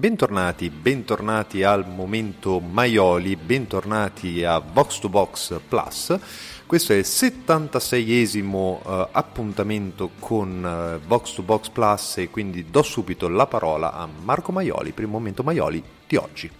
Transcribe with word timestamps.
Bentornati, 0.00 0.70
bentornati 0.70 1.62
al 1.62 1.86
momento 1.86 2.58
Maioli, 2.58 3.36
bentornati 3.36 4.42
a 4.42 4.58
Box 4.58 4.98
to 4.98 5.10
Box 5.10 5.60
Plus. 5.68 6.18
Questo 6.64 6.94
è 6.94 6.96
il 6.96 7.04
76esimo 7.06 8.78
uh, 8.82 9.08
appuntamento 9.12 10.12
con 10.18 10.96
uh, 11.02 11.06
Box 11.06 11.34
to 11.34 11.42
Box 11.42 11.68
Plus 11.68 12.16
e 12.16 12.30
quindi 12.30 12.70
do 12.70 12.80
subito 12.80 13.28
la 13.28 13.46
parola 13.46 13.92
a 13.92 14.08
Marco 14.22 14.52
Maioli 14.52 14.92
per 14.92 15.04
il 15.04 15.10
momento 15.10 15.42
Maioli 15.42 15.84
di 16.06 16.16
oggi. 16.16 16.50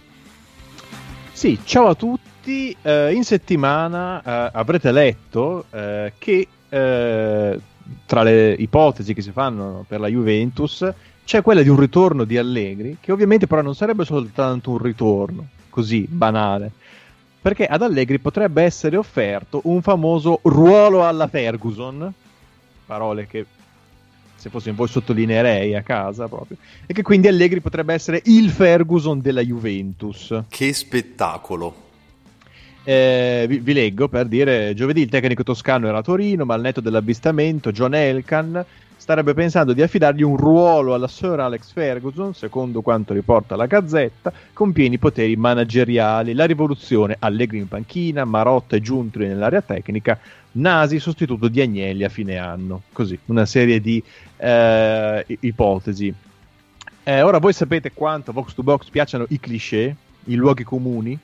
Sì, 1.31 1.59
ciao 1.63 1.87
a 1.87 1.95
tutti. 1.95 2.77
Uh, 2.79 3.09
in 3.09 3.23
settimana 3.23 4.51
avrete 4.53 4.91
letto 4.91 5.65
che 5.71 6.47
tra 8.05 8.23
le 8.23 8.53
ipotesi 8.53 9.15
che 9.15 9.21
si 9.23 9.31
fanno 9.31 9.83
per 9.87 9.99
la 9.99 10.07
Juventus 10.07 10.87
c'è 11.31 11.41
quella 11.41 11.61
di 11.61 11.69
un 11.69 11.79
ritorno 11.79 12.25
di 12.25 12.37
Allegri, 12.37 12.97
che 12.99 13.13
ovviamente 13.13 13.47
però 13.47 13.61
non 13.61 13.73
sarebbe 13.73 14.03
soltanto 14.03 14.71
un 14.71 14.79
ritorno, 14.79 15.47
così 15.69 16.05
banale, 16.05 16.69
perché 17.41 17.65
ad 17.65 17.81
Allegri 17.81 18.19
potrebbe 18.19 18.63
essere 18.63 18.97
offerto 18.97 19.61
un 19.63 19.81
famoso 19.81 20.41
ruolo 20.41 21.07
alla 21.07 21.29
Ferguson, 21.29 22.13
parole 22.85 23.27
che 23.27 23.45
se 24.35 24.49
fossi 24.49 24.71
voi 24.71 24.89
sottolineerei 24.89 25.73
a 25.73 25.83
casa 25.83 26.27
proprio, 26.27 26.57
e 26.85 26.93
che 26.93 27.01
quindi 27.01 27.29
Allegri 27.29 27.61
potrebbe 27.61 27.93
essere 27.93 28.21
il 28.25 28.49
Ferguson 28.49 29.21
della 29.21 29.41
Juventus. 29.41 30.37
Che 30.49 30.73
spettacolo! 30.73 31.75
Eh, 32.83 33.45
vi, 33.47 33.59
vi, 33.59 33.71
leggo 33.71 34.09
per 34.09 34.25
dire: 34.25 34.73
giovedì 34.73 34.99
il 35.03 35.09
tecnico 35.09 35.43
toscano 35.43 35.87
era 35.87 35.99
a 35.99 36.03
Torino, 36.03 36.43
ma 36.43 36.55
al 36.55 36.61
netto 36.61 36.81
dell'avvistamento, 36.81 37.71
John 37.71 37.93
Elkan 37.93 38.65
starebbe 39.01 39.33
pensando 39.33 39.73
di 39.73 39.81
affidargli 39.81 40.21
un 40.21 40.37
ruolo 40.37 40.93
alla 40.93 41.07
Sir 41.07 41.39
Alex 41.39 41.71
Ferguson, 41.71 42.35
secondo 42.35 42.81
quanto 42.81 43.15
riporta 43.15 43.55
la 43.55 43.65
Gazzetta, 43.65 44.31
con 44.53 44.71
pieni 44.73 44.99
poteri 44.99 45.35
manageriali. 45.35 46.35
La 46.35 46.45
rivoluzione, 46.45 47.15
Allegri 47.17 47.57
in 47.57 47.67
panchina, 47.67 48.25
Marotta 48.25 48.75
e 48.75 48.79
Giuntri 48.79 49.25
nell'area 49.25 49.63
tecnica, 49.63 50.19
Nasi 50.51 50.99
sostituto 50.99 51.47
di 51.47 51.61
Agnelli 51.61 52.03
a 52.03 52.09
fine 52.09 52.37
anno. 52.37 52.83
Così, 52.93 53.17
una 53.25 53.47
serie 53.47 53.81
di 53.81 54.03
eh, 54.37 55.25
ipotesi. 55.25 56.13
Eh, 57.01 57.21
ora 57.23 57.39
voi 57.39 57.53
sapete 57.53 57.93
quanto 57.93 58.31
Vox 58.31 58.53
to 58.53 58.61
Box 58.61 58.87
piacciono 58.89 59.25
i 59.29 59.39
cliché, 59.39 59.95
i 60.25 60.35
luoghi 60.35 60.63
comuni, 60.63 61.17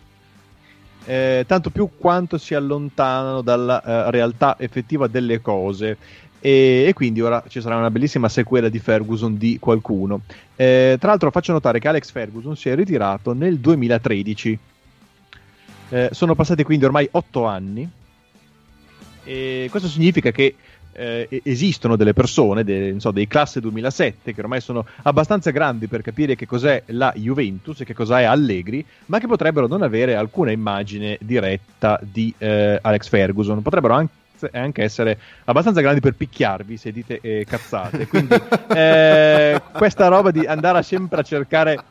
eh, 1.05 1.45
tanto 1.47 1.69
più 1.69 1.91
quanto 1.97 2.37
si 2.37 2.53
allontanano 2.53 3.41
dalla 3.41 3.81
eh, 3.81 4.11
realtà 4.11 4.55
effettiva 4.59 5.07
delle 5.07 5.41
cose. 5.41 5.97
E, 6.39 6.85
e, 6.87 6.93
quindi 6.93 7.21
ora 7.21 7.43
ci 7.47 7.61
sarà 7.61 7.77
una 7.77 7.91
bellissima 7.91 8.29
sequela 8.29 8.69
di 8.69 8.79
Ferguson 8.79 9.37
di 9.37 9.57
qualcuno. 9.59 10.21
Eh, 10.55 10.97
tra 10.99 11.09
l'altro 11.09 11.31
faccio 11.31 11.51
notare 11.51 11.79
che 11.79 11.87
Alex 11.87 12.11
Ferguson 12.11 12.55
si 12.55 12.69
è 12.69 12.75
ritirato 12.75 13.33
nel 13.33 13.59
2013. 13.59 14.59
Eh, 15.89 16.09
sono 16.11 16.35
passati 16.35 16.63
quindi 16.63 16.85
ormai 16.85 17.07
otto 17.11 17.45
anni. 17.45 17.89
E 19.23 19.67
questo 19.69 19.89
significa 19.89 20.31
che 20.31 20.55
eh, 20.97 21.41
esistono 21.43 21.95
delle 21.95 22.13
persone, 22.13 22.63
de, 22.63 22.95
so, 22.97 23.11
dei 23.11 23.27
classe 23.27 23.59
2007, 23.59 24.33
che 24.33 24.41
ormai 24.41 24.61
sono 24.61 24.85
abbastanza 25.03 25.51
grandi 25.51 25.87
per 25.87 26.01
capire 26.01 26.35
che 26.35 26.47
cos'è 26.47 26.83
la 26.87 27.13
Juventus 27.15 27.81
e 27.81 27.85
che 27.85 27.93
cos'è 27.93 28.23
Allegri, 28.23 28.83
ma 29.05 29.19
che 29.19 29.27
potrebbero 29.27 29.67
non 29.67 29.83
avere 29.83 30.15
alcuna 30.15 30.51
immagine 30.51 31.17
diretta 31.21 31.99
di 32.01 32.33
eh, 32.37 32.79
Alex 32.81 33.07
Ferguson. 33.09 33.61
Potrebbero 33.61 33.93
anche 33.93 34.13
anche 34.51 34.83
essere 34.83 35.19
abbastanza 35.45 35.81
grandi 35.81 35.99
per 35.99 36.13
picchiarvi 36.13 36.77
se 36.77 36.91
dite 36.91 37.19
eh, 37.21 37.45
cazzate. 37.47 38.07
Quindi 38.07 38.35
eh, 38.73 39.61
questa 39.73 40.07
roba 40.07 40.31
di 40.31 40.45
andare 40.45 40.83
sempre 40.83 41.21
a 41.21 41.23
cercare 41.23 41.83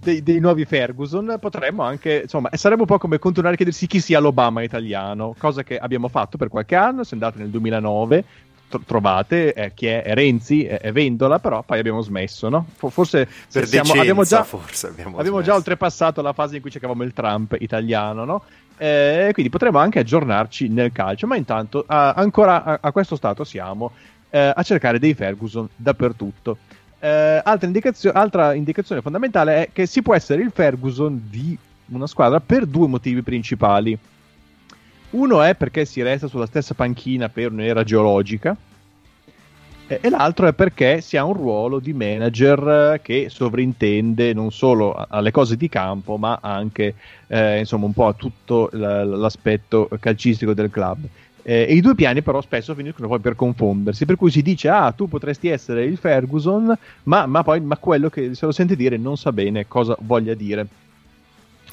dei, 0.00 0.22
dei, 0.22 0.40
nuovi 0.40 0.64
Ferguson, 0.64 1.36
potremmo 1.38 1.82
anche, 1.82 2.22
insomma, 2.22 2.48
sarebbe 2.52 2.82
un 2.82 2.86
po' 2.86 2.98
come 2.98 3.18
continuare 3.18 3.54
a 3.54 3.56
chiedersi 3.56 3.86
chi 3.86 4.00
sia 4.00 4.18
l'Obama 4.18 4.62
italiano, 4.62 5.34
cosa 5.38 5.62
che 5.62 5.78
abbiamo 5.78 6.08
fatto 6.08 6.38
per 6.38 6.48
qualche 6.48 6.74
anno, 6.74 7.04
se 7.04 7.14
andate 7.14 7.38
nel 7.38 7.50
2009, 7.50 8.24
tro- 8.70 8.82
trovate 8.86 9.52
eh, 9.52 9.74
chi 9.74 9.86
è, 9.86 10.02
è 10.02 10.14
Renzi, 10.14 10.64
è, 10.64 10.80
è, 10.80 10.92
Vendola, 10.92 11.38
però 11.38 11.62
poi 11.62 11.78
abbiamo 11.78 12.00
smesso, 12.00 12.48
no? 12.48 12.66
Forse 12.76 13.26
per 13.52 13.66
siamo, 13.66 13.92
decenza, 13.92 14.00
abbiamo, 14.00 14.22
già, 14.24 14.46
abbiamo, 14.88 15.18
abbiamo 15.18 15.42
già, 15.42 15.54
oltrepassato 15.54 16.22
la 16.22 16.32
fase 16.32 16.56
in 16.56 16.62
cui 16.62 16.70
cercavamo 16.70 17.02
il 17.02 17.12
Trump 17.12 17.56
italiano, 17.58 18.24
no? 18.24 18.42
Eh, 18.82 19.28
quindi 19.34 19.52
potremmo 19.52 19.76
anche 19.76 19.98
aggiornarci 19.98 20.68
nel 20.68 20.90
calcio, 20.90 21.26
ma 21.26 21.36
intanto 21.36 21.84
a, 21.86 22.12
ancora 22.12 22.64
a, 22.64 22.78
a, 22.80 22.92
questo 22.92 23.14
stato 23.14 23.44
siamo 23.44 23.90
eh, 24.30 24.52
a 24.56 24.62
cercare 24.62 24.98
dei 24.98 25.12
Ferguson 25.12 25.68
dappertutto. 25.76 26.56
Eh, 26.98 27.42
altra, 27.44 27.66
indicazio- 27.66 28.12
altra 28.12 28.54
indicazione 28.54 29.02
fondamentale 29.02 29.64
è 29.64 29.68
che 29.70 29.84
si 29.84 30.00
può 30.00 30.14
essere 30.14 30.40
il 30.40 30.50
Ferguson 30.50 31.26
di 31.28 31.58
una 31.88 32.06
squadra 32.06 32.40
per 32.40 32.64
due 32.64 32.88
motivi 32.88 33.20
principali. 33.20 33.98
Uno 35.10 35.42
è 35.42 35.54
perché 35.54 35.84
si 35.84 36.00
resta 36.00 36.26
sulla 36.26 36.46
stessa 36.46 36.72
panchina 36.72 37.28
per 37.28 37.52
un'era 37.52 37.84
geologica, 37.84 38.56
e 40.00 40.08
l'altro 40.08 40.46
è 40.46 40.52
perché 40.52 41.00
si 41.00 41.16
ha 41.16 41.24
un 41.24 41.32
ruolo 41.32 41.80
di 41.80 41.92
manager 41.92 43.00
che 43.02 43.26
sovrintende 43.28 44.32
non 44.32 44.52
solo 44.52 44.94
alle 45.08 45.32
cose 45.32 45.56
di 45.56 45.68
campo, 45.68 46.16
ma 46.16 46.38
anche 46.40 46.94
eh, 47.26 47.58
insomma 47.58 47.86
un 47.86 47.92
po' 47.92 48.06
a 48.06 48.12
tutto 48.12 48.68
l'aspetto 48.72 49.88
calcistico 49.98 50.54
del 50.54 50.70
club. 50.70 50.98
Eh, 51.42 51.66
e 51.68 51.74
i 51.74 51.80
due 51.80 51.94
piani 51.94 52.22
però 52.22 52.40
spesso 52.40 52.74
finiscono 52.74 53.08
poi 53.08 53.18
per 53.18 53.34
confondersi, 53.34 54.04
per 54.04 54.16
cui 54.16 54.30
si 54.30 54.42
dice 54.42 54.68
ah 54.68 54.92
tu 54.92 55.08
potresti 55.08 55.48
essere 55.48 55.84
il 55.84 55.96
Ferguson, 55.96 56.72
ma, 57.04 57.26
ma 57.26 57.42
poi 57.42 57.60
ma 57.60 57.76
quello 57.78 58.10
che 58.10 58.34
se 58.34 58.46
lo 58.46 58.52
sente 58.52 58.76
dire 58.76 58.96
non 58.96 59.16
sa 59.16 59.32
bene 59.32 59.66
cosa 59.66 59.96
voglia 60.00 60.34
dire. 60.34 60.66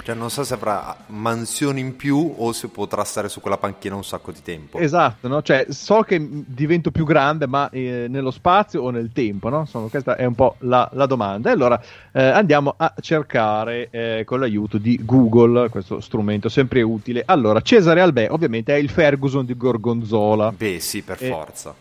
Cioè 0.02 0.14
non 0.14 0.30
so 0.30 0.42
se 0.42 0.54
avrà 0.54 0.96
mansioni 1.08 1.80
in 1.80 1.96
più 1.96 2.34
o 2.38 2.52
se 2.52 2.68
potrà 2.68 3.04
stare 3.04 3.28
su 3.28 3.40
quella 3.40 3.58
panchina 3.58 3.94
un 3.94 4.04
sacco 4.04 4.32
di 4.32 4.40
tempo. 4.42 4.78
Esatto, 4.78 5.28
no? 5.28 5.42
cioè, 5.42 5.66
so 5.68 6.02
che 6.02 6.18
divento 6.20 6.90
più 6.90 7.04
grande, 7.04 7.46
ma 7.46 7.68
eh, 7.70 8.06
nello 8.08 8.30
spazio 8.30 8.82
o 8.82 8.90
nel 8.90 9.10
tempo? 9.12 9.48
No? 9.48 9.60
Insomma, 9.60 9.88
questa 9.88 10.16
è 10.16 10.24
un 10.24 10.34
po' 10.34 10.56
la, 10.60 10.88
la 10.94 11.06
domanda. 11.06 11.50
E 11.50 11.52
allora 11.52 11.80
eh, 12.12 12.22
andiamo 12.22 12.74
a 12.76 12.94
cercare 13.00 13.88
eh, 13.90 14.22
con 14.24 14.40
l'aiuto 14.40 14.78
di 14.78 14.98
Google, 15.04 15.68
questo 15.68 16.00
strumento 16.00 16.48
sempre 16.48 16.80
utile. 16.82 17.22
Allora, 17.26 17.60
Cesare 17.60 18.00
Albè 18.00 18.28
ovviamente 18.30 18.74
è 18.74 18.78
il 18.78 18.88
Ferguson 18.88 19.44
di 19.44 19.56
Gorgonzola. 19.56 20.52
Beh 20.52 20.80
sì, 20.80 21.02
per 21.02 21.18
forza 21.18 21.74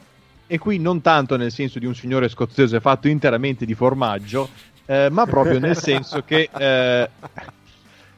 e 0.48 0.58
qui 0.58 0.80
non 0.80 1.02
tanto 1.02 1.36
nel 1.36 1.52
senso 1.52 1.78
di 1.78 1.86
un 1.86 1.94
signore 1.94 2.30
scozzese 2.30 2.80
fatto 2.80 3.10
interamente 3.10 3.66
di 3.66 3.75
formaggio, 3.75 4.50
eh, 4.86 5.10
ma 5.12 5.25
proprio 5.25 5.60
nel 5.60 5.75
senso 5.75 6.24
che 6.24 6.50
eh, 6.58 7.10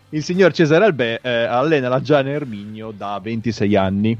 il 0.09 0.23
signor 0.23 0.51
Cesare 0.53 0.85
Albè 0.85 1.19
eh, 1.21 1.29
allena 1.29 1.88
la 1.88 2.01
Gianna 2.01 2.29
Erminio 2.29 2.91
da 2.91 3.19
26 3.21 3.75
anni. 3.75 4.17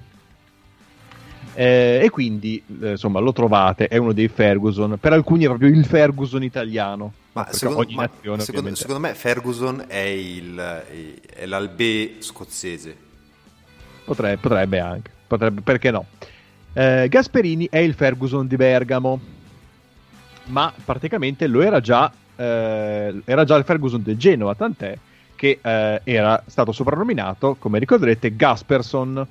Eh, 1.54 2.00
e 2.04 2.10
quindi 2.10 2.62
eh, 2.82 2.92
insomma 2.92 3.20
lo 3.20 3.34
trovate, 3.34 3.88
è 3.88 3.98
uno 3.98 4.14
dei 4.14 4.28
Ferguson, 4.28 4.98
per 5.00 5.14
alcuni 5.14 5.44
è 5.44 5.48
proprio 5.48 5.70
il 5.70 5.84
Ferguson 5.86 6.44
italiano. 6.44 7.14
Ma, 7.32 7.48
secondo, 7.52 7.92
ma 7.92 8.04
nazione, 8.04 8.42
secondo, 8.42 8.76
secondo, 8.76 9.00
me 9.00 9.14
Ferguson 9.14 9.86
è, 9.88 9.98
il, 9.98 10.56
è 10.56 11.46
l'Albè 11.46 12.14
scozzese. 12.20 12.96
Potrebbe, 14.06 14.38
potrebbe 14.38 14.80
anche, 14.80 15.12
potrebbe, 15.28 15.62
perché 15.62 15.92
no? 15.92 16.06
Eh, 16.74 17.08
Gasperini 17.10 17.68
è 17.70 17.80
il 17.80 17.94
Ferguson 17.94 18.48
di 18.48 18.56
Bergamo, 18.56 19.20
ma 20.46 20.72
praticamente 20.86 21.48
lo 21.48 21.62
era 21.62 21.80
già, 21.80 22.12
eh, 22.36 23.22
era 23.26 23.44
già 23.44 23.56
il 23.56 23.64
Ferguson 23.64 24.02
del 24.04 24.18
Genoa, 24.18 24.56
tant'è 24.56 24.98
che 25.40 25.60
eh, 25.62 26.02
era 26.04 26.44
stato 26.48 26.74
soprannominato, 26.74 27.56
come 27.58 27.80
ricorderete, 27.80 28.36
Gasperson. 28.36 29.26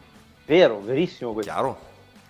Vero, 0.46 0.80
verissimo 0.80 1.34
questo. 1.34 1.52
Chiaro. 1.52 1.78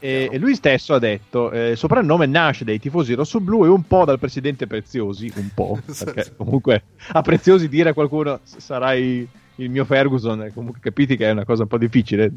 E, 0.00 0.28
e 0.32 0.38
lui 0.38 0.56
stesso 0.56 0.94
ha 0.94 0.98
detto: 0.98 1.52
eh, 1.52 1.70
il 1.70 1.76
soprannome 1.76 2.26
nasce 2.26 2.64
dai 2.64 2.80
tifosi 2.80 3.14
rossoblu 3.14 3.64
e 3.64 3.68
un 3.68 3.86
po' 3.86 4.04
dal 4.04 4.18
presidente 4.18 4.66
Preziosi. 4.66 5.30
Un 5.36 5.50
po', 5.54 5.78
perché 5.86 6.34
comunque 6.36 6.82
a 7.12 7.22
Preziosi 7.22 7.68
dire 7.68 7.90
a 7.90 7.94
qualcuno 7.94 8.40
sarai 8.42 9.28
il 9.54 9.70
mio 9.70 9.84
Ferguson, 9.84 10.50
comunque 10.52 10.80
capiti 10.80 11.16
che 11.16 11.28
è 11.28 11.30
una 11.30 11.44
cosa 11.44 11.62
un 11.62 11.68
po' 11.68 11.78
difficile. 11.78 12.32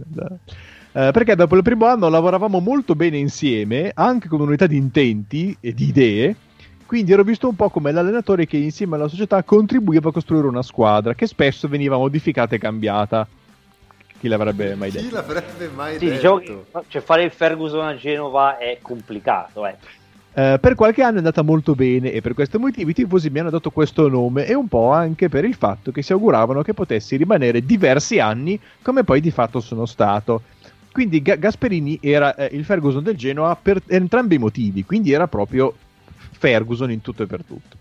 Eh, 0.93 1.09
perché 1.11 1.35
dopo 1.35 1.55
il 1.55 1.63
primo 1.63 1.87
anno 1.87 2.07
lavoravamo 2.07 2.59
molto 2.59 2.93
bene 2.93 3.17
insieme, 3.17 3.89
anche 3.95 4.27
con 4.27 4.41
un'unità 4.41 4.67
di 4.67 4.77
intenti 4.77 5.57
e 5.59 5.73
di 5.73 5.87
idee. 5.87 6.35
Quindi 6.91 7.13
ero 7.13 7.23
visto 7.23 7.47
un 7.47 7.55
po' 7.55 7.69
come 7.69 7.93
l'allenatore 7.93 8.45
che 8.45 8.57
insieme 8.57 8.95
alla 8.95 9.07
società 9.07 9.41
contribuiva 9.43 10.09
a 10.09 10.11
costruire 10.11 10.45
una 10.45 10.61
squadra 10.61 11.13
che 11.13 11.25
spesso 11.25 11.69
veniva 11.69 11.95
modificata 11.95 12.55
e 12.55 12.57
cambiata. 12.57 13.25
Chi 14.19 14.27
l'avrebbe 14.27 14.75
mai 14.75 14.91
detto? 14.91 15.05
Chi 15.05 15.13
l'avrebbe 15.13 15.69
mai 15.73 15.97
sì, 15.97 16.07
detto? 16.07 16.15
Diciamo 16.15 16.37
che, 16.39 16.83
cioè, 16.89 17.01
fare 17.01 17.23
il 17.23 17.31
Ferguson 17.31 17.87
a 17.87 17.95
Genova 17.95 18.57
è 18.57 18.79
complicato, 18.81 19.65
eh. 19.65 19.77
Uh, 20.33 20.59
per 20.59 20.75
qualche 20.75 21.01
anno 21.01 21.13
è 21.13 21.17
andata 21.19 21.43
molto 21.43 21.75
bene 21.75 22.11
e 22.11 22.19
per 22.19 22.33
questo 22.33 22.59
motivo 22.59 22.89
i 22.89 22.93
tifosi 22.93 23.29
mi 23.29 23.39
hanno 23.39 23.51
dato 23.51 23.69
questo 23.69 24.09
nome 24.09 24.45
e 24.45 24.53
un 24.53 24.67
po' 24.67 24.91
anche 24.91 25.29
per 25.29 25.45
il 25.45 25.55
fatto 25.55 25.91
che 25.91 26.01
si 26.01 26.11
auguravano 26.11 26.61
che 26.61 26.73
potessi 26.73 27.15
rimanere 27.15 27.65
diversi 27.65 28.19
anni 28.19 28.59
come 28.81 29.05
poi 29.05 29.21
di 29.21 29.31
fatto 29.31 29.61
sono 29.61 29.85
stato. 29.85 30.41
Quindi 30.91 31.21
Ga- 31.21 31.35
Gasperini 31.35 31.99
era 32.01 32.35
eh, 32.35 32.49
il 32.51 32.65
Ferguson 32.65 33.01
del 33.01 33.15
Genoa 33.15 33.55
per 33.55 33.81
entrambi 33.87 34.35
i 34.35 34.39
motivi, 34.39 34.83
quindi 34.83 35.13
era 35.13 35.29
proprio 35.29 35.73
Ferguson 36.41 36.89
in 36.89 37.01
tutto 37.01 37.21
e 37.21 37.27
per 37.27 37.43
tutto. 37.43 37.77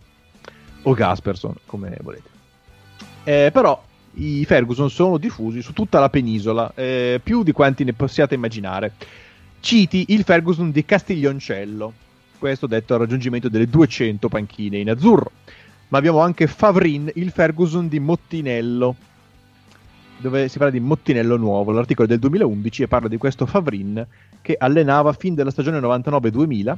O 0.83 0.93
Gasperson, 0.93 1.55
come 1.65 1.97
volete. 2.03 2.29
Eh, 3.25 3.51
però 3.51 3.83
i 4.15 4.45
Ferguson 4.45 4.91
sono 4.91 5.17
diffusi 5.17 5.63
su 5.63 5.73
tutta 5.73 5.99
la 5.99 6.11
penisola, 6.11 6.71
eh, 6.75 7.21
più 7.23 7.43
di 7.43 7.53
quanti 7.53 7.85
ne 7.85 7.95
possiate 7.95 8.35
immaginare. 8.35 8.93
Citi 9.61 10.07
il 10.09 10.25
Ferguson 10.25 10.71
di 10.71 10.85
Castiglioncello, 10.85 11.93
questo 12.39 12.67
detto 12.67 12.93
al 12.93 13.01
raggiungimento 13.01 13.49
delle 13.49 13.67
200 13.67 14.29
panchine 14.29 14.77
in 14.77 14.91
azzurro. 14.91 15.31
Ma 15.89 15.97
abbiamo 15.97 16.21
anche 16.21 16.47
Favrin, 16.47 17.11
il 17.15 17.31
Ferguson 17.31 17.89
di 17.89 17.99
Mottinello, 17.99 18.95
dove 20.19 20.49
si 20.49 20.59
parla 20.59 20.73
di 20.73 20.81
Mottinello 20.81 21.39
nuovo, 21.39 21.73
l'articolo 21.73 22.07
del 22.07 22.19
2011 22.19 22.83
e 22.83 22.89
parla 22.89 23.09
di 23.09 23.17
questo 23.17 23.47
Favrin 23.47 24.07
che 24.43 24.55
allenava 24.59 25.15
fin 25.15 25.35
dalla 25.35 25.51
stagione 25.51 25.81
99-2000 25.81 26.77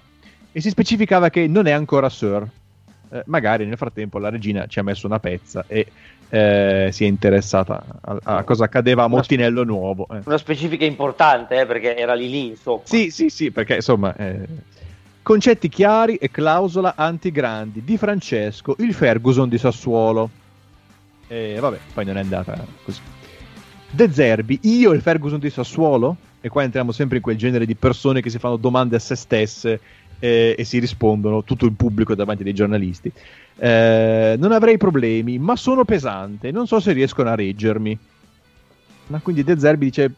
e 0.52 0.60
si 0.60 0.68
specificava 0.68 1.30
che 1.30 1.46
non 1.46 1.66
è 1.66 1.72
ancora 1.72 2.08
Sir. 2.08 2.46
Eh, 3.10 3.22
magari 3.26 3.66
nel 3.66 3.76
frattempo 3.76 4.18
la 4.18 4.30
regina 4.30 4.66
ci 4.66 4.78
ha 4.78 4.82
messo 4.82 5.06
una 5.06 5.18
pezza 5.18 5.64
e 5.66 5.86
eh, 6.30 6.88
si 6.92 7.04
è 7.04 7.06
interessata 7.06 7.84
a, 8.00 8.18
a, 8.22 8.42
cosa 8.42 8.64
accadeva 8.64 9.04
a 9.04 9.08
Mottinello 9.08 9.64
nuovo. 9.64 10.06
Eh. 10.10 10.20
Una 10.24 10.38
specifica 10.38 10.84
importante 10.84 11.60
eh, 11.60 11.66
perché 11.66 11.96
era 11.96 12.14
lì 12.14 12.30
lì, 12.30 12.46
insomma. 12.48 12.82
Sì, 12.84 13.10
sì, 13.10 13.28
sì, 13.28 13.50
perché 13.50 13.76
insomma... 13.76 14.14
Eh, 14.16 14.70
concetti 15.22 15.68
chiari 15.68 16.16
e 16.16 16.30
clausola 16.30 16.94
anti-grandi 16.96 17.84
di 17.84 17.96
Francesco, 17.96 18.74
il 18.78 18.92
Ferguson 18.92 19.48
di 19.48 19.58
Sassuolo. 19.58 20.28
E 21.28 21.58
vabbè, 21.60 21.78
poi 21.94 22.04
non 22.04 22.16
è 22.16 22.20
andata 22.20 22.66
così. 22.84 23.00
De 23.90 24.10
Zerbi, 24.10 24.58
io 24.62 24.92
il 24.92 25.02
Ferguson 25.02 25.38
di 25.38 25.50
Sassuolo? 25.50 26.16
E 26.40 26.48
qua 26.48 26.64
entriamo 26.64 26.90
sempre 26.90 27.18
in 27.18 27.22
quel 27.22 27.36
genere 27.36 27.66
di 27.66 27.76
persone 27.76 28.20
che 28.20 28.30
si 28.30 28.38
fanno 28.38 28.56
domande 28.56 28.96
a 28.96 28.98
se 28.98 29.14
stesse 29.14 29.80
eh, 30.22 30.54
e 30.56 30.62
si 30.62 30.78
rispondono, 30.78 31.42
tutto 31.42 31.66
il 31.66 31.72
pubblico 31.72 32.14
davanti 32.14 32.44
ai 32.44 32.54
giornalisti. 32.54 33.10
Eh, 33.56 34.36
non 34.38 34.52
avrei 34.52 34.76
problemi, 34.76 35.36
ma 35.38 35.56
sono 35.56 35.84
pesante, 35.84 36.52
non 36.52 36.68
so 36.68 36.78
se 36.78 36.92
riescono 36.92 37.28
a 37.28 37.34
reggermi. 37.34 37.98
Ma 39.08 39.18
quindi 39.18 39.42
De 39.42 39.58
Zerbi 39.58 39.86
dice, 39.86 40.12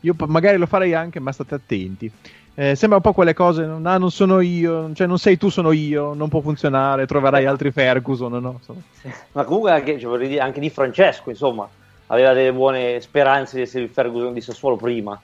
io 0.00 0.16
magari 0.26 0.56
lo 0.56 0.66
farei 0.66 0.94
anche, 0.94 1.20
ma 1.20 1.30
state 1.30 1.54
attenti. 1.54 2.10
Eh, 2.56 2.74
sembra 2.74 2.96
un 2.96 3.04
po' 3.04 3.12
quelle 3.12 3.34
cose, 3.34 3.62
ah, 3.62 3.98
non 3.98 4.10
sono 4.10 4.40
io, 4.40 4.92
cioè 4.94 5.06
non 5.06 5.18
sei 5.18 5.36
tu, 5.36 5.48
sono 5.48 5.70
io, 5.70 6.12
non 6.14 6.28
può 6.28 6.40
funzionare, 6.40 7.06
troverai 7.06 7.46
altri 7.46 7.70
Ferguson, 7.70 8.32
no? 8.32 8.60
Ma 9.30 9.44
comunque 9.44 9.70
anche, 9.70 9.96
cioè, 10.00 10.38
anche 10.38 10.58
di 10.58 10.70
Francesco, 10.70 11.30
insomma 11.30 11.68
aveva 12.08 12.32
delle 12.32 12.52
buone 12.52 13.00
speranze 13.00 13.56
di 13.56 13.62
essere 13.62 13.84
il 13.84 13.90
Ferguson 13.90 14.32
di 14.32 14.40
Sassuolo 14.40 14.76
prima. 14.76 15.20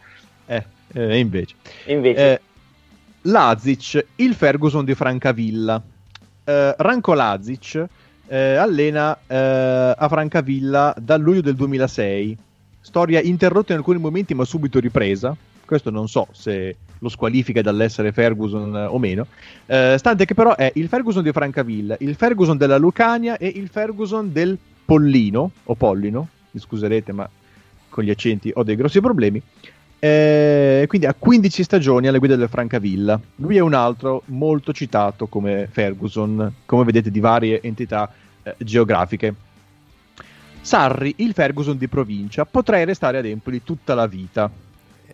Eh, 0.46 0.64
eh 0.92 1.18
invece. 1.18 1.56
invece. 1.86 2.32
Eh, 2.32 2.40
Lazic, 3.22 4.04
il 4.16 4.34
Ferguson 4.34 4.84
di 4.84 4.94
Francavilla. 4.94 5.80
Eh, 6.44 6.74
Ranko 6.76 7.14
Lazic 7.14 7.86
eh, 8.26 8.54
allena 8.54 9.16
eh, 9.26 9.94
a 9.96 10.08
Francavilla 10.08 10.94
dal 10.98 11.20
luglio 11.20 11.42
del 11.42 11.54
2006. 11.54 12.36
Storia 12.80 13.20
interrotta 13.20 13.72
in 13.72 13.78
alcuni 13.78 13.98
momenti 13.98 14.34
ma 14.34 14.44
subito 14.44 14.80
ripresa. 14.80 15.36
Questo 15.64 15.90
non 15.90 16.08
so 16.08 16.26
se 16.32 16.76
lo 16.98 17.08
squalifica 17.08 17.62
dall'essere 17.62 18.12
Ferguson 18.12 18.74
o 18.88 18.98
meno. 18.98 19.26
Eh, 19.66 19.96
stante 19.98 20.24
che 20.24 20.34
però 20.34 20.56
è 20.56 20.72
il 20.74 20.88
Ferguson 20.88 21.22
di 21.22 21.32
Francavilla, 21.32 21.96
il 22.00 22.14
Ferguson 22.14 22.56
della 22.56 22.78
Lucania 22.78 23.36
e 23.36 23.46
il 23.46 23.68
Ferguson 23.68 24.32
del 24.32 24.58
Pollino, 24.84 25.50
o 25.64 25.74
Pollino, 25.74 26.28
mi 26.50 26.60
scuserete, 26.60 27.12
ma 27.12 27.28
con 27.88 28.04
gli 28.04 28.10
accenti 28.10 28.50
ho 28.54 28.62
dei 28.62 28.76
grossi 28.76 29.00
problemi. 29.00 29.40
Eh, 30.04 30.84
quindi 30.88 31.06
ha 31.06 31.14
15 31.16 31.62
stagioni 31.62 32.08
alle 32.08 32.18
guide 32.18 32.34
del 32.34 32.48
Francavilla. 32.48 33.20
Lui 33.36 33.56
è 33.56 33.60
un 33.60 33.72
altro 33.72 34.22
molto 34.26 34.72
citato 34.72 35.28
come 35.28 35.68
Ferguson, 35.70 36.54
come 36.66 36.82
vedete, 36.82 37.08
di 37.08 37.20
varie 37.20 37.62
entità 37.62 38.12
eh, 38.42 38.56
geografiche. 38.58 39.32
Sarri, 40.60 41.14
il 41.18 41.32
Ferguson 41.34 41.78
di 41.78 41.86
provincia, 41.86 42.44
potrei 42.44 42.84
restare 42.84 43.18
ad 43.18 43.26
Empoli 43.26 43.62
tutta 43.62 43.94
la 43.94 44.08
vita. 44.08 44.50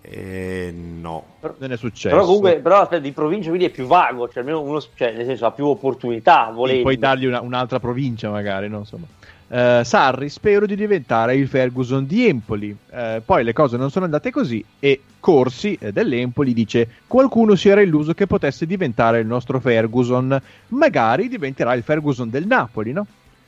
Eh, 0.01 0.73
no, 0.73 1.25
non 1.59 1.71
è 1.71 1.77
successo. 1.77 2.15
Però 2.15 2.25
comunque, 2.25 2.61
però, 2.61 2.81
aspetta, 2.81 3.03
di 3.03 3.13
provincia 3.13 3.49
quindi 3.51 3.67
è 3.67 3.71
più 3.71 3.85
vago, 3.85 4.27
cioè 4.29 4.39
almeno 4.39 4.63
uno, 4.63 4.83
cioè, 4.95 5.13
nel 5.13 5.27
senso 5.27 5.45
ha 5.45 5.51
più 5.51 5.67
opportunità. 5.67 6.51
Volendo. 6.51 6.81
Puoi 6.81 6.97
dargli 6.97 7.27
una, 7.27 7.43
un'altra 7.43 7.79
provincia, 7.79 8.31
magari, 8.31 8.71
no? 8.71 8.79
Insomma. 8.79 9.05
Uh, 9.49 9.83
Sarri 9.83 10.29
spero 10.29 10.67
di 10.67 10.77
diventare 10.77 11.35
il 11.35 11.49
Ferguson 11.49 12.07
di 12.07 12.27
Empoli. 12.27 12.77
Uh, 12.91 13.23
poi 13.25 13.45
le 13.45 13.53
cose 13.55 13.77
non 13.77 13.91
sono 13.91 14.05
andate 14.05 14.31
così 14.31 14.63
e 14.79 15.01
Corsi 15.21 15.77
eh, 15.81 15.93
dell'Empoli 15.93 16.53
dice 16.53 16.89
qualcuno 17.07 17.55
si 17.55 17.69
era 17.69 17.81
illuso 17.81 18.15
che 18.15 18.27
potesse 18.27 18.67
diventare 18.67 19.21
il 19.21 19.27
nostro 19.27 19.59
Ferguson, 19.59 20.41
magari 20.69 21.29
diventerà 21.29 21.75
il 21.75 21.83
Ferguson 21.83 22.31
del 22.31 22.47
Napoli, 22.47 22.93
no? 22.93 23.07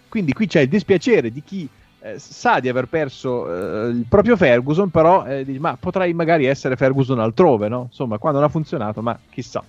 Quindi 0.09 0.33
qui 0.33 0.47
c'è 0.47 0.61
il 0.61 0.69
dispiacere 0.69 1.31
di 1.31 1.43
chi 1.45 1.69
eh, 2.01 2.19
sa 2.19 2.61
di 2.61 2.69
aver 2.69 2.87
perso 2.87 3.87
eh, 3.87 3.89
il 3.91 4.05
proprio 4.09 4.37
Ferguson, 4.37 4.91
però 4.91 5.25
eh, 5.27 5.45
dice 5.45 5.61
ma 5.61 5.77
potrei 5.79 6.13
magari 6.13 6.47
essere 6.47 6.77
Ferguson 6.77 7.21
altrove, 7.21 7.69
no? 7.69 7.87
Insomma, 7.89 8.19
quando 8.19 8.39
non 8.39 8.49
ha 8.49 8.51
funzionato, 8.51 9.03
ma 9.03 9.19
chissà. 9.31 9.63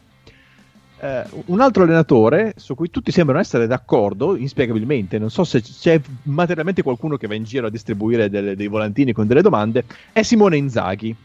Uh, 1.01 1.41
un 1.47 1.61
altro 1.61 1.81
allenatore 1.81 2.53
su 2.57 2.75
cui 2.75 2.91
tutti 2.91 3.11
sembrano 3.11 3.41
essere 3.41 3.65
d'accordo, 3.65 4.35
inspiegabilmente, 4.35 5.17
non 5.17 5.31
so 5.31 5.43
se 5.43 5.59
c'è 5.59 5.99
materialmente 6.23 6.83
qualcuno 6.83 7.17
che 7.17 7.25
va 7.25 7.33
in 7.33 7.43
giro 7.43 7.65
a 7.65 7.69
distribuire 7.71 8.29
delle, 8.29 8.55
dei 8.55 8.67
volantini 8.67 9.11
con 9.11 9.25
delle 9.25 9.41
domande, 9.41 9.83
è 10.11 10.21
Simone 10.21 10.57
Inzaghi. 10.57 11.15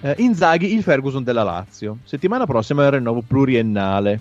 Uh, 0.00 0.12
Inzaghi, 0.18 0.74
il 0.74 0.82
Ferguson 0.82 1.24
della 1.24 1.42
Lazio. 1.42 1.98
Settimana 2.04 2.44
prossima 2.44 2.82
è 2.82 2.86
il 2.88 2.92
rinnovo 2.92 3.22
pluriennale. 3.26 4.20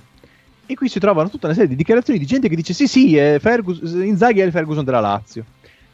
E 0.65 0.74
qui 0.74 0.88
si 0.88 1.00
trovano 1.00 1.29
tutta 1.29 1.48
una 1.48 1.55
serie 1.55 1.69
di 1.69 1.75
dichiarazioni 1.75 2.17
di 2.17 2.25
gente 2.25 2.48
che 2.48 2.55
dice: 2.55 2.74
Sì, 2.74 2.88
sì, 2.88 3.15
Fergus- 3.41 3.81
Inzaghi 3.81 4.39
è 4.39 4.46
il 4.46 4.51
Ferguson 4.51 4.86
della 4.86 5.01
Lazio. 5.01 5.43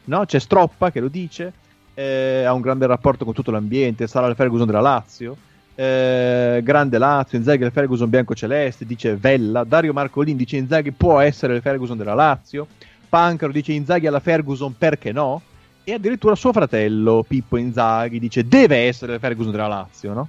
No? 0.04 0.24
C'è 0.24 0.38
Stroppa 0.38 0.92
che 0.92 1.00
lo 1.00 1.08
dice, 1.08 1.52
eh, 1.94 2.44
ha 2.44 2.52
un 2.52 2.60
grande 2.60 2.86
rapporto 2.86 3.24
con 3.24 3.34
tutto 3.34 3.50
l'ambiente, 3.50 4.06
sarà 4.06 4.28
il 4.28 4.36
Ferguson 4.36 4.66
della 4.66 4.80
Lazio 4.80 5.36
eh, 5.76 6.60
grande 6.64 6.98
Lazio, 6.98 7.38
Inzaghi 7.38 7.64
il 7.64 7.70
Ferguson 7.70 8.08
bianco-celeste, 8.08 8.86
dice 8.86 9.14
Vella, 9.14 9.62
Dario 9.62 9.92
Marcolin 9.92 10.36
dice 10.36 10.56
Inzaghi 10.56 10.90
può 10.90 11.20
essere 11.20 11.54
il 11.54 11.60
Ferguson 11.60 11.96
della 11.96 12.14
Lazio, 12.14 12.66
Pancaro 13.08 13.52
dice 13.52 13.72
Inzaghi 13.72 14.06
alla 14.06 14.20
Ferguson 14.20 14.74
perché 14.76 15.12
no? 15.12 15.42
E 15.84 15.92
addirittura 15.92 16.34
suo 16.34 16.52
fratello 16.52 17.24
Pippo 17.26 17.56
Inzaghi 17.56 18.18
dice 18.18 18.48
deve 18.48 18.86
essere 18.86 19.14
il 19.14 19.20
Ferguson 19.20 19.52
della 19.52 19.68
Lazio, 19.68 20.12
no? 20.12 20.28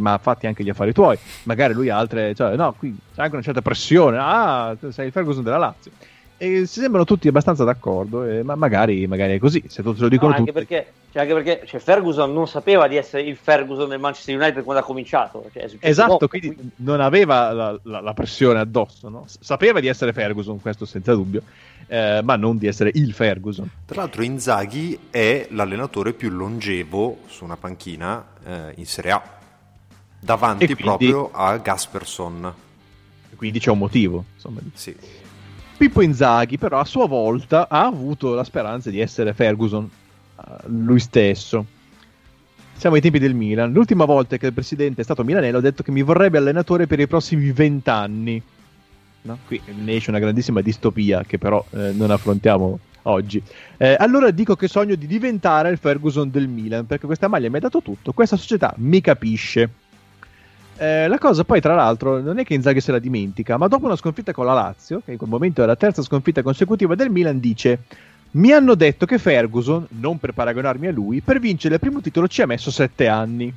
ma 0.00 0.18
fatti 0.18 0.48
anche 0.48 0.64
gli 0.64 0.70
affari 0.70 0.92
tuoi. 0.92 1.16
Magari 1.44 1.72
lui 1.72 1.88
altre, 1.88 2.34
cioè, 2.34 2.56
no, 2.56 2.74
qui 2.76 2.94
c'è 3.14 3.22
anche 3.22 3.34
una 3.34 3.44
certa 3.44 3.62
pressione. 3.62 4.18
Ah, 4.20 4.76
sei 4.90 5.06
il 5.06 5.12
Ferguson 5.12 5.44
della 5.44 5.58
Lazio. 5.58 5.92
E 6.40 6.66
si 6.66 6.78
sembrano 6.78 7.04
tutti 7.04 7.26
abbastanza 7.26 7.64
d'accordo, 7.64 8.22
eh, 8.22 8.44
ma 8.44 8.54
magari, 8.54 9.08
magari, 9.08 9.34
è 9.34 9.38
così, 9.40 9.64
se 9.66 9.82
tutti 9.82 10.00
lo 10.00 10.08
dicono 10.08 10.30
no, 10.30 10.36
anche 10.36 10.52
tutti. 10.52 10.64
Perché, 10.66 10.92
cioè 11.10 11.22
anche 11.22 11.34
perché 11.34 11.66
cioè, 11.66 11.80
Ferguson 11.80 12.32
non 12.32 12.46
sapeva 12.46 12.86
di 12.86 12.94
essere 12.94 13.22
il 13.24 13.36
Ferguson 13.36 13.88
del 13.88 13.98
Manchester 13.98 14.36
United 14.36 14.62
quando 14.62 14.80
ha 14.80 14.86
cominciato. 14.86 15.44
Cioè, 15.52 15.68
esatto, 15.80 16.12
dopo, 16.12 16.28
quindi, 16.28 16.54
quindi, 16.54 16.72
non 16.76 17.00
aveva 17.00 17.52
la, 17.52 17.80
la, 17.82 18.00
la 18.00 18.14
pressione 18.14 18.60
addosso, 18.60 19.08
no? 19.08 19.24
sapeva 19.26 19.80
di 19.80 19.88
essere 19.88 20.12
Ferguson, 20.12 20.60
questo 20.60 20.84
senza 20.84 21.12
dubbio, 21.12 21.42
eh, 21.88 22.20
ma 22.22 22.36
non 22.36 22.56
di 22.56 22.68
essere 22.68 22.92
il 22.94 23.12
Ferguson. 23.14 23.68
Tra 23.84 24.02
l'altro 24.02 24.22
Inzaghi 24.22 24.96
è 25.10 25.48
l'allenatore 25.50 26.12
più 26.12 26.30
longevo 26.30 27.18
su 27.26 27.42
una 27.42 27.56
panchina 27.56 28.24
eh, 28.44 28.74
in 28.76 28.86
Serie 28.86 29.10
A, 29.10 29.22
davanti 30.20 30.66
quindi, 30.66 30.82
proprio 30.84 31.32
a 31.32 31.56
Gasperson. 31.56 32.54
Quindi 33.34 33.58
c'è 33.58 33.70
un 33.70 33.78
motivo, 33.78 34.24
insomma. 34.36 34.60
Sì. 34.74 35.26
Pippo 35.78 36.02
Inzaghi 36.02 36.58
però 36.58 36.80
a 36.80 36.84
sua 36.84 37.06
volta 37.06 37.68
ha 37.68 37.86
avuto 37.86 38.34
la 38.34 38.42
speranza 38.42 38.90
di 38.90 38.98
essere 38.98 39.32
Ferguson, 39.32 39.88
uh, 40.34 40.42
lui 40.66 40.98
stesso. 40.98 41.64
Siamo 42.74 42.96
ai 42.96 43.00
tempi 43.00 43.20
del 43.20 43.34
Milan. 43.34 43.72
L'ultima 43.72 44.04
volta 44.04 44.36
che 44.38 44.46
il 44.46 44.52
presidente 44.52 45.02
è 45.02 45.04
stato 45.04 45.22
milanello 45.22 45.58
ha 45.58 45.60
detto 45.60 45.84
che 45.84 45.92
mi 45.92 46.02
vorrebbe 46.02 46.38
allenatore 46.38 46.88
per 46.88 46.98
i 46.98 47.06
prossimi 47.06 47.52
vent'anni. 47.52 48.42
No? 49.22 49.38
Qui 49.46 49.60
ne 49.84 49.94
esce 49.94 50.10
una 50.10 50.18
grandissima 50.18 50.62
distopia 50.62 51.22
che 51.22 51.38
però 51.38 51.64
eh, 51.70 51.92
non 51.92 52.10
affrontiamo 52.10 52.80
oggi. 53.02 53.40
Eh, 53.76 53.96
allora 54.00 54.32
dico 54.32 54.56
che 54.56 54.66
sogno 54.66 54.96
di 54.96 55.06
diventare 55.06 55.70
il 55.70 55.78
Ferguson 55.78 56.28
del 56.28 56.48
Milan 56.48 56.86
perché 56.86 57.06
questa 57.06 57.28
maglia 57.28 57.50
mi 57.50 57.58
ha 57.58 57.60
dato 57.60 57.82
tutto, 57.82 58.12
questa 58.12 58.36
società 58.36 58.74
mi 58.78 59.00
capisce. 59.00 59.70
Eh, 60.78 61.08
la 61.08 61.18
cosa 61.18 61.42
poi, 61.42 61.60
tra 61.60 61.74
l'altro, 61.74 62.20
non 62.20 62.38
è 62.38 62.44
che 62.44 62.54
Inzaghi 62.54 62.80
se 62.80 62.92
la 62.92 63.00
dimentica, 63.00 63.56
ma 63.56 63.66
dopo 63.66 63.86
una 63.86 63.96
sconfitta 63.96 64.32
con 64.32 64.46
la 64.46 64.52
Lazio, 64.52 65.02
che 65.04 65.12
in 65.12 65.18
quel 65.18 65.28
momento 65.28 65.62
è 65.62 65.66
la 65.66 65.74
terza 65.74 66.02
sconfitta 66.02 66.42
consecutiva 66.42 66.94
del 66.94 67.10
Milan, 67.10 67.40
dice: 67.40 67.80
Mi 68.32 68.52
hanno 68.52 68.76
detto 68.76 69.04
che 69.04 69.18
Ferguson, 69.18 69.86
non 70.00 70.18
per 70.18 70.32
paragonarmi 70.32 70.86
a 70.86 70.92
lui, 70.92 71.20
per 71.20 71.40
vincere 71.40 71.74
il 71.74 71.80
primo 71.80 72.00
titolo 72.00 72.28
ci 72.28 72.42
ha 72.42 72.46
messo 72.46 72.70
sette 72.70 73.08
anni. 73.08 73.52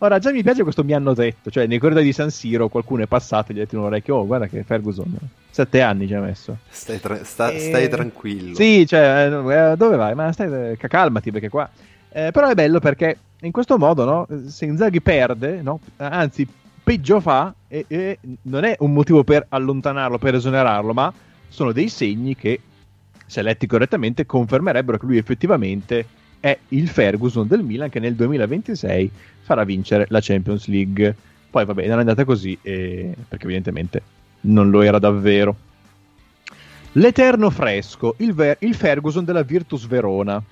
Ora, 0.00 0.18
già 0.18 0.30
mi 0.30 0.42
piace 0.42 0.62
questo 0.62 0.84
mi 0.84 0.92
hanno 0.92 1.14
detto, 1.14 1.50
cioè 1.50 1.66
nei 1.66 1.78
corridoi 1.78 2.04
di 2.04 2.12
San 2.12 2.30
Siro 2.30 2.68
qualcuno 2.68 3.02
è 3.02 3.06
passato 3.06 3.50
e 3.50 3.54
gli 3.54 3.58
ha 3.58 3.62
detto 3.62 3.74
in 3.74 3.80
un 3.80 3.86
orecchio, 3.86 4.16
oh 4.16 4.26
guarda 4.26 4.46
che 4.46 4.62
Ferguson 4.62 5.12
sette 5.50 5.80
anni 5.80 6.06
ci 6.06 6.14
ha 6.14 6.20
messo. 6.20 6.58
Stai, 6.68 7.00
tra- 7.00 7.24
sta- 7.24 7.50
e... 7.50 7.58
stai 7.58 7.88
tranquillo. 7.88 8.54
Sì, 8.54 8.86
cioè, 8.86 9.26
eh, 9.26 9.76
dove 9.76 9.96
vai? 9.96 10.14
Ma 10.14 10.30
stai, 10.30 10.76
calmati 10.76 11.32
perché 11.32 11.48
qua... 11.48 11.68
Eh, 12.10 12.30
però 12.30 12.48
è 12.48 12.54
bello 12.54 12.78
perché 12.78 13.18
in 13.40 13.52
questo 13.52 13.76
modo, 13.78 14.04
no, 14.04 14.28
se 14.46 14.64
Inzaghi 14.64 15.00
perde, 15.00 15.60
no, 15.62 15.80
anzi 15.96 16.46
peggio 16.88 17.20
fa 17.20 17.54
e, 17.68 17.84
e, 17.86 18.18
non 18.44 18.64
è 18.64 18.74
un 18.78 18.94
motivo 18.94 19.22
per 19.22 19.44
allontanarlo, 19.50 20.16
per 20.16 20.36
esonerarlo, 20.36 20.94
ma 20.94 21.12
sono 21.46 21.70
dei 21.70 21.90
segni 21.90 22.34
che, 22.34 22.60
se 23.26 23.42
letti 23.42 23.66
correttamente, 23.66 24.24
confermerebbero 24.24 24.96
che 24.96 25.04
lui 25.04 25.18
effettivamente 25.18 26.06
è 26.40 26.56
il 26.68 26.88
Ferguson 26.88 27.46
del 27.46 27.62
Milan 27.62 27.90
che 27.90 28.00
nel 28.00 28.14
2026 28.14 29.10
farà 29.42 29.64
vincere 29.64 30.06
la 30.08 30.20
Champions 30.22 30.66
League. 30.66 31.14
Poi 31.50 31.66
vabbè, 31.66 31.86
non 31.88 31.96
è 31.96 32.00
andata 32.00 32.24
così 32.24 32.56
eh, 32.62 33.14
perché 33.28 33.44
evidentemente 33.44 34.02
non 34.42 34.70
lo 34.70 34.80
era 34.80 34.98
davvero. 34.98 35.56
L'Eterno 36.92 37.50
Fresco, 37.50 38.14
il, 38.16 38.32
Ver- 38.32 38.62
il 38.62 38.74
Ferguson 38.74 39.26
della 39.26 39.42
Virtus 39.42 39.86
Verona 39.86 40.42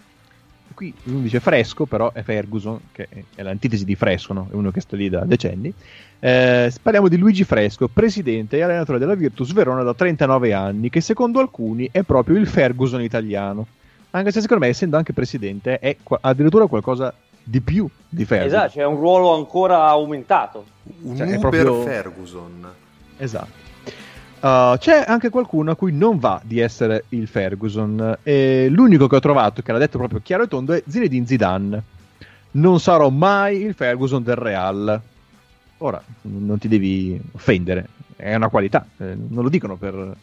qui 0.77 0.93
uno 1.05 1.21
dice 1.21 1.41
fresco, 1.41 1.87
però 1.87 2.13
è 2.13 2.23
Ferguson, 2.23 2.79
che 2.93 3.09
è 3.35 3.43
l'antitesi 3.43 3.87
di 3.87 3.97
fresco, 3.97 4.35
no? 4.35 4.49
è 4.53 4.55
uno 4.55 4.71
che 4.71 4.83
sta 4.83 4.95
lì 4.95 5.09
da 5.09 5.25
decenni. 5.25 5.73
Eh, 6.21 6.73
parliamo 6.81 7.09
di 7.09 7.17
Luigi 7.17 7.45
Fresco, 7.45 7.89
presidente 7.89 8.59
e 8.59 8.63
allenatore 8.63 8.99
della 8.99 9.15
Virtus 9.15 9.53
Verona 9.53 9.83
da 9.83 9.95
39 9.95 10.53
anni, 10.53 10.91
che 10.91 11.01
secondo 11.01 11.41
alcuni 11.41 11.89
è 11.91 12.03
proprio 12.03 12.37
il 12.37 12.47
Ferguson 12.47 13.01
italiano. 13.01 13.67
Anche 14.11 14.31
se 14.31 14.41
secondo 14.43 14.65
me, 14.65 14.71
essendo 14.71 14.97
anche 14.97 15.13
presidente, 15.13 15.79
è 15.79 15.97
qu- 16.03 16.19
addirittura 16.21 16.67
qualcosa 16.67 17.13
di 17.43 17.61
più 17.61 17.89
di 18.09 18.25
Ferguson. 18.25 18.59
Esatto, 18.59 18.79
c'è 18.79 18.85
un 18.85 18.97
ruolo 18.97 19.35
ancora 19.35 19.87
aumentato. 19.87 20.65
Un 21.03 21.17
cioè, 21.17 21.27
Uber 21.27 21.39
proprio... 21.39 21.83
Ferguson. 21.83 22.67
Esatto. 23.17 23.66
Uh, 24.39 24.77
c'è 24.77 25.03
anche 25.07 25.31
qualcuno 25.31 25.71
a 25.71 25.77
cui 25.77 25.93
non 25.93 26.19
va 26.19 26.41
di 26.45 26.61
essere 26.61 27.05
il 27.11 27.27
Ferguson. 27.27 28.19
E 28.23 28.69
l'unico 28.71 29.07
che 29.07 29.17
ho 29.17 29.21
trovato 29.21 29.63
che 29.63 29.73
l'ha 29.73 29.79
detto 29.79 29.99
proprio 29.99 30.21
chiaro 30.23 30.45
e 30.45 30.49
tondo 30.49 30.73
è 30.73 30.83
Zinedine 30.87 31.27
Zidane. 31.27 31.83
Non 32.53 32.79
sarò 32.81 33.09
mai 33.09 33.63
il 33.63 33.75
Ferguson 33.75 34.23
del 34.23 34.37
Real. 34.37 35.01
Ora, 35.79 36.03
non 36.23 36.59
ti 36.59 36.69
devi 36.69 37.21
offendere, 37.33 37.89
è 38.17 38.35
una 38.35 38.49
qualità, 38.49 38.87
eh, 38.97 39.15
non 39.15 39.43
lo 39.43 39.51
dicono 39.51 39.77
per, 39.77 40.17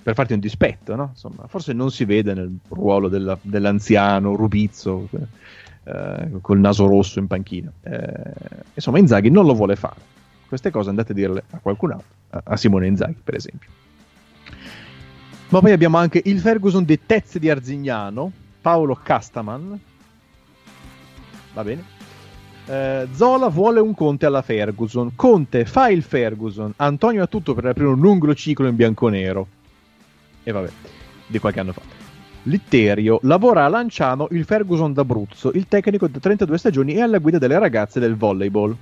per, 0.00 0.14
farti 0.14 0.34
un 0.34 0.38
dispetto, 0.38 0.94
no? 0.94 1.08
Insomma, 1.10 1.48
forse 1.48 1.72
non 1.72 1.90
si 1.90 2.04
vede 2.04 2.32
nel 2.32 2.58
ruolo 2.68 3.08
della, 3.08 3.36
dell'anziano 3.42 4.36
rubizzo 4.36 5.08
eh, 5.82 6.30
col 6.40 6.60
naso 6.60 6.86
rosso 6.86 7.18
in 7.18 7.26
panchina. 7.26 7.72
Eh, 7.82 8.32
insomma, 8.74 8.98
Inzaghi 8.98 9.30
non 9.30 9.46
lo 9.46 9.54
vuole 9.54 9.74
fare. 9.74 10.00
Queste 10.46 10.70
cose 10.70 10.90
andate 10.90 11.10
a 11.10 11.14
dirle 11.16 11.42
a 11.50 11.58
qualcun 11.58 11.90
altro 11.90 12.18
a 12.30 12.56
Simone 12.56 12.86
Inzaghi, 12.86 13.20
per 13.22 13.34
esempio. 13.34 13.68
Ma 15.48 15.60
poi 15.60 15.72
abbiamo 15.72 15.96
anche 15.96 16.22
il 16.24 16.38
Ferguson 16.38 16.84
di 16.84 17.00
Tezze 17.04 17.40
di 17.40 17.50
Arzignano, 17.50 18.30
Paolo 18.60 18.94
Castaman. 19.02 19.78
Va 21.52 21.64
bene. 21.64 21.98
Eh, 22.66 23.08
Zola 23.12 23.48
vuole 23.48 23.80
un 23.80 23.92
Conte 23.94 24.26
alla 24.26 24.42
Ferguson. 24.42 25.16
Conte 25.16 25.64
fa 25.64 25.88
il 25.88 26.02
Ferguson. 26.02 26.72
Antonio 26.76 27.24
ha 27.24 27.26
tutto 27.26 27.54
per 27.54 27.66
aprire 27.66 27.88
un 27.88 27.98
lungo 27.98 28.32
ciclo 28.32 28.68
in 28.68 28.76
bianconero. 28.76 29.46
E 30.44 30.52
vabbè, 30.52 30.70
di 31.26 31.38
qualche 31.40 31.58
anno 31.58 31.72
fa. 31.72 31.82
Litterio 32.44 33.18
lavora 33.24 33.64
a 33.64 33.68
Lanciano 33.68 34.28
il 34.30 34.44
Ferguson 34.44 34.92
d'Abruzzo, 34.92 35.50
il 35.52 35.66
tecnico 35.66 36.06
da 36.06 36.20
32 36.20 36.58
stagioni 36.58 36.94
e 36.94 37.02
alla 37.02 37.18
guida 37.18 37.38
delle 37.38 37.58
ragazze 37.58 37.98
del 37.98 38.14
volleyball. 38.14 38.74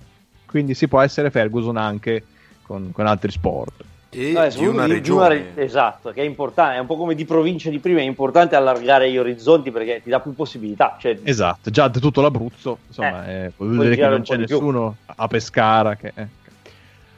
Quindi 0.45 0.75
si 0.75 0.87
può 0.87 1.01
essere 1.01 1.31
Ferguson 1.31 1.79
anche 1.79 2.25
con, 2.69 2.93
con 2.93 3.07
altri 3.07 3.33
sport. 3.33 3.85
E 4.11 4.33
no, 4.33 4.47
di 4.49 4.67
una 4.67 4.87
di, 4.87 4.93
regione. 4.93 5.37
Di 5.37 5.47
una, 5.53 5.63
esatto, 5.63 6.13
che 6.13 6.23
è 6.23 6.25
importante, 6.25 6.77
è 6.77 6.79
un 6.79 6.87
po' 6.87 6.97
come 6.97 7.15
di 7.15 7.25
provincia 7.25 7.69
di 7.71 7.79
prima, 7.79 8.01
è 8.01 8.05
importante 8.05 8.57
allargare 8.57 9.11
gli 9.11 9.19
orizzonti 9.19 9.71
perché 9.71 10.01
ti 10.03 10.11
dà 10.11 10.21
più 10.21 10.35
possibilità. 10.35 10.97
Cioè... 11.01 11.19
Esatto, 11.23 11.71
già 11.71 11.89
di 11.89 11.99
tutto 11.99 12.21
l'Abruzzo, 12.21 12.79
insomma, 12.87 13.27
eh, 13.27 13.45
eh, 13.45 13.53
vuol 13.57 13.79
dire 13.81 13.97
che 13.97 14.07
non 14.07 14.23
c'è 14.23 14.37
nessuno 14.37 14.97
a 15.05 15.27
Pescara. 15.27 15.97
Che, 15.97 16.13
eh. 16.15 16.27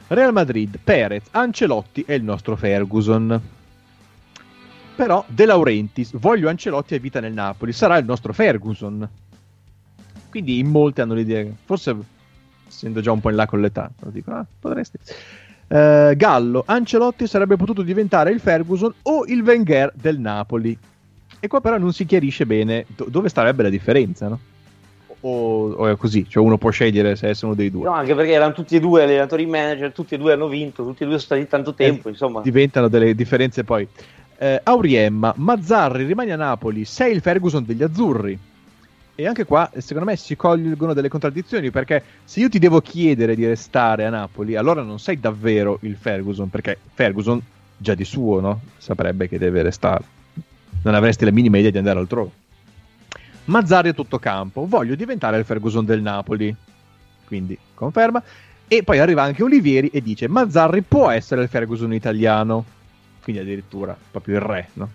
Real 0.07 0.33
Madrid, 0.33 0.79
Perez, 0.83 1.27
Ancelotti 1.31 2.03
e 2.05 2.15
il 2.15 2.23
nostro 2.23 2.55
Ferguson. 2.55 3.41
Però 4.93 5.23
De 5.27 5.45
Laurentiis, 5.45 6.11
voglio 6.17 6.49
Ancelotti 6.49 6.95
a 6.95 6.99
vita 6.99 7.19
nel 7.19 7.33
Napoli, 7.33 7.71
sarà 7.71 7.97
il 7.97 8.05
nostro 8.05 8.33
Ferguson. 8.33 9.07
Quindi 10.29 10.59
in 10.59 10.67
molti 10.67 11.01
hanno 11.01 11.13
l'idea, 11.13 11.45
forse 11.65 11.95
essendo 12.67 13.01
già 13.01 13.11
un 13.11 13.19
po' 13.19 13.29
in 13.29 13.35
là 13.35 13.45
con 13.45 13.59
l'età, 13.61 13.91
lo 13.99 14.09
dico, 14.09 14.31
ah, 14.31 14.45
potresti. 14.59 14.97
Uh, 15.71 16.13
Gallo, 16.17 16.63
Ancelotti 16.65 17.27
sarebbe 17.27 17.55
potuto 17.55 17.81
diventare 17.81 18.31
il 18.31 18.41
Ferguson 18.41 18.93
o 19.03 19.23
il 19.25 19.41
Wenger 19.41 19.93
del 19.95 20.19
Napoli. 20.19 20.77
E 21.39 21.47
qua 21.47 21.61
però 21.61 21.77
non 21.77 21.93
si 21.93 22.05
chiarisce 22.05 22.45
bene 22.45 22.85
do- 22.93 23.07
dove 23.07 23.29
starebbe 23.29 23.63
la 23.63 23.69
differenza, 23.69 24.27
no? 24.27 24.39
O, 25.21 25.71
o, 25.71 25.87
è 25.87 25.95
così, 25.95 26.27
cioè 26.27 26.43
uno 26.43 26.57
può 26.57 26.71
scegliere 26.71 27.15
se 27.15 27.29
essere 27.29 27.45
uno 27.47 27.55
dei 27.55 27.71
due. 27.71 27.85
No, 27.85 27.93
anche 27.93 28.13
perché 28.13 28.33
erano 28.33 28.51
tutti 28.51 28.75
e 28.75 28.81
due 28.81 29.03
allenatori 29.03 29.45
manager, 29.45 29.93
tutti 29.93 30.15
e 30.15 30.17
due 30.17 30.33
hanno 30.33 30.49
vinto, 30.49 30.83
tutti 30.83 31.03
e 31.03 31.05
due 31.05 31.17
sono 31.17 31.37
stati 31.39 31.47
tanto 31.47 31.73
tempo, 31.73 32.09
eh, 32.09 32.11
insomma. 32.11 32.41
Diventano 32.41 32.89
delle 32.89 33.15
differenze 33.15 33.63
poi. 33.63 33.87
Eh, 34.37 34.59
Auriemma, 34.63 35.33
Mazzarri 35.37 36.03
rimane 36.03 36.33
a 36.33 36.35
Napoli, 36.35 36.83
sei 36.83 37.13
il 37.13 37.21
Ferguson 37.21 37.63
degli 37.63 37.81
azzurri. 37.81 38.37
E 39.21 39.27
anche 39.27 39.45
qua, 39.45 39.69
secondo 39.77 40.09
me, 40.09 40.15
si 40.15 40.35
colgono 40.35 40.93
delle 40.93 41.07
contraddizioni 41.07 41.69
perché 41.69 42.03
se 42.23 42.39
io 42.39 42.49
ti 42.49 42.57
devo 42.57 42.81
chiedere 42.81 43.35
di 43.35 43.45
restare 43.45 44.03
a 44.03 44.09
Napoli, 44.09 44.55
allora 44.55 44.81
non 44.81 44.97
sei 44.97 45.19
davvero 45.19 45.77
il 45.81 45.95
Ferguson, 45.95 46.49
perché 46.49 46.75
Ferguson 46.91 47.39
già 47.77 47.93
di 47.93 48.03
suo 48.03 48.39
no? 48.39 48.61
saprebbe 48.79 49.29
che 49.29 49.37
deve 49.37 49.61
restare. 49.61 50.03
Non 50.81 50.95
avresti 50.95 51.23
la 51.23 51.29
minima 51.29 51.59
idea 51.59 51.69
di 51.69 51.77
andare 51.77 51.99
altrove. 51.99 52.31
Mazzari 53.45 53.89
a 53.89 53.93
tutto 53.93 54.17
campo, 54.17 54.65
voglio 54.67 54.95
diventare 54.95 55.37
il 55.37 55.45
Ferguson 55.45 55.85
del 55.85 56.01
Napoli. 56.01 56.55
Quindi 57.27 57.55
conferma. 57.75 58.23
E 58.67 58.81
poi 58.81 58.97
arriva 58.97 59.21
anche 59.21 59.43
Olivieri 59.43 59.89
e 59.89 60.01
dice: 60.01 60.27
Mazzarri 60.27 60.81
può 60.81 61.11
essere 61.11 61.43
il 61.43 61.47
Ferguson 61.47 61.93
italiano. 61.93 62.65
Quindi 63.21 63.43
addirittura 63.43 63.95
proprio 64.09 64.37
il 64.37 64.41
re, 64.41 64.69
no? 64.73 64.89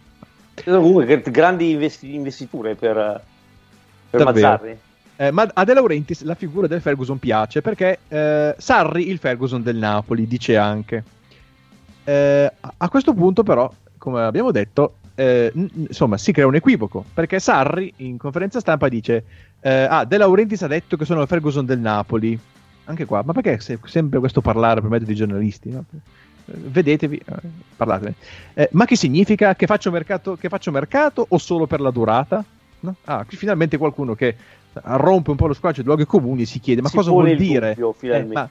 Comunque, 0.65 1.23
grandi 1.31 1.71
investi- 1.71 2.13
investiture 2.13 2.75
per 2.75 3.23
per 4.17 4.27
Davvero. 4.27 4.49
Mazzarri. 4.49 4.79
Eh, 5.19 5.31
ma 5.31 5.49
a 5.55 5.65
De 5.65 5.73
Laurentiis 5.73 6.23
la 6.25 6.35
figura 6.35 6.67
del 6.67 6.83
Ferguson 6.83 7.19
piace 7.19 7.63
perché 7.63 7.99
eh, 8.09 8.55
Sarri 8.59 9.09
il 9.09 9.19
Ferguson 9.19 9.63
del 9.63 9.77
Napoli, 9.77 10.27
dice 10.27 10.57
anche. 10.57 11.05
Eh, 12.05 12.53
a 12.77 12.89
questo 12.89 13.15
punto, 13.15 13.43
però, 13.43 13.71
come 13.99 14.23
abbiamo 14.23 14.51
detto, 14.51 14.97
eh, 15.15 15.51
n- 15.55 15.69
insomma, 15.89 16.19
si 16.19 16.33
crea 16.33 16.47
un 16.47 16.55
equivoco 16.55 17.05
perché 17.15 17.39
Sarri 17.41 17.93
in 17.99 18.19
conferenza 18.19 18.61
stampa 18.61 18.89
dice: 18.89 19.25
eh, 19.61 19.87
Ah, 19.89 20.05
De 20.05 20.17
Laurentiis 20.19 20.63
ha 20.63 20.67
detto 20.69 20.97
che 20.97 21.05
sono 21.07 21.23
il 21.23 21.27
Ferguson 21.29 21.65
del 21.65 21.79
Napoli. 21.79 22.39
anche 22.89 23.05
qua, 23.05 23.23
ma 23.25 23.33
perché 23.33 23.59
se- 23.59 23.79
sempre 23.87 24.19
questo 24.21 24.41
parlare 24.41 24.81
per 24.81 24.91
mezzo 24.91 25.07
di 25.07 25.15
giornalisti? 25.15 25.71
no? 25.71 25.85
Eh, 25.93 25.99
Vedetevi, 26.45 27.21
parlatene. 27.75 28.15
Eh, 28.55 28.69
ma 28.73 28.85
che 28.85 28.95
significa 28.95 29.57
che 29.57 29.67
faccio, 29.67 29.91
mercato, 29.91 30.37
che 30.37 30.49
faccio 30.49 30.71
mercato 30.71 31.25
o 31.29 31.39
solo 31.39 31.67
per 31.67 31.81
la 31.81 31.91
durata? 31.91 32.45
No? 32.87 32.95
Ah, 33.05 33.25
qui 33.27 33.37
finalmente 33.37 33.77
qualcuno 33.77 34.15
che 34.15 34.37
rompe 34.83 35.31
un 35.31 35.37
po' 35.37 35.47
lo 35.47 35.55
squarcio 35.55 35.81
di 35.81 35.87
luoghi 35.87 36.05
comuni 36.07 36.43
e 36.43 36.47
si 36.47 36.61
chiede: 36.61 36.81
ma 36.83 36.89
Si 36.89 36.97
cosa 36.97 37.11
vuol 37.11 37.35
dire? 37.37 37.75
dubbio, 37.75 37.95
Eh, 38.15 38.25
ma 38.25 38.49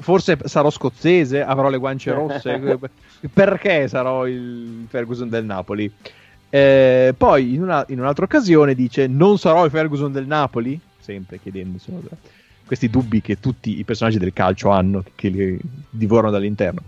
forse 0.00 0.38
sarò 0.44 0.70
scozzese, 0.70 1.42
avrò 1.42 1.68
le 1.68 1.78
guance 1.78 2.12
rosse. 2.12 2.78
perché 3.32 3.88
sarò 3.88 4.26
il 4.26 4.86
Ferguson 4.88 5.28
del 5.28 5.44
Napoli? 5.44 5.90
Eh, 6.52 7.14
poi 7.16 7.54
in, 7.54 7.62
una- 7.62 7.84
in 7.88 8.00
un'altra 8.00 8.24
occasione 8.24 8.74
dice: 8.74 9.06
Non 9.06 9.38
sarò 9.38 9.64
il 9.64 9.70
Ferguson 9.70 10.12
del 10.12 10.26
Napoli? 10.26 10.78
Sempre 10.98 11.38
chiedendosi 11.40 11.92
questi 12.66 12.88
dubbi 12.88 13.20
che 13.20 13.40
tutti 13.40 13.78
i 13.80 13.84
personaggi 13.84 14.18
del 14.18 14.32
calcio 14.32 14.68
hanno, 14.70 15.02
che 15.16 15.28
li 15.28 15.58
divorano 15.90 16.30
dall'interno. 16.30 16.80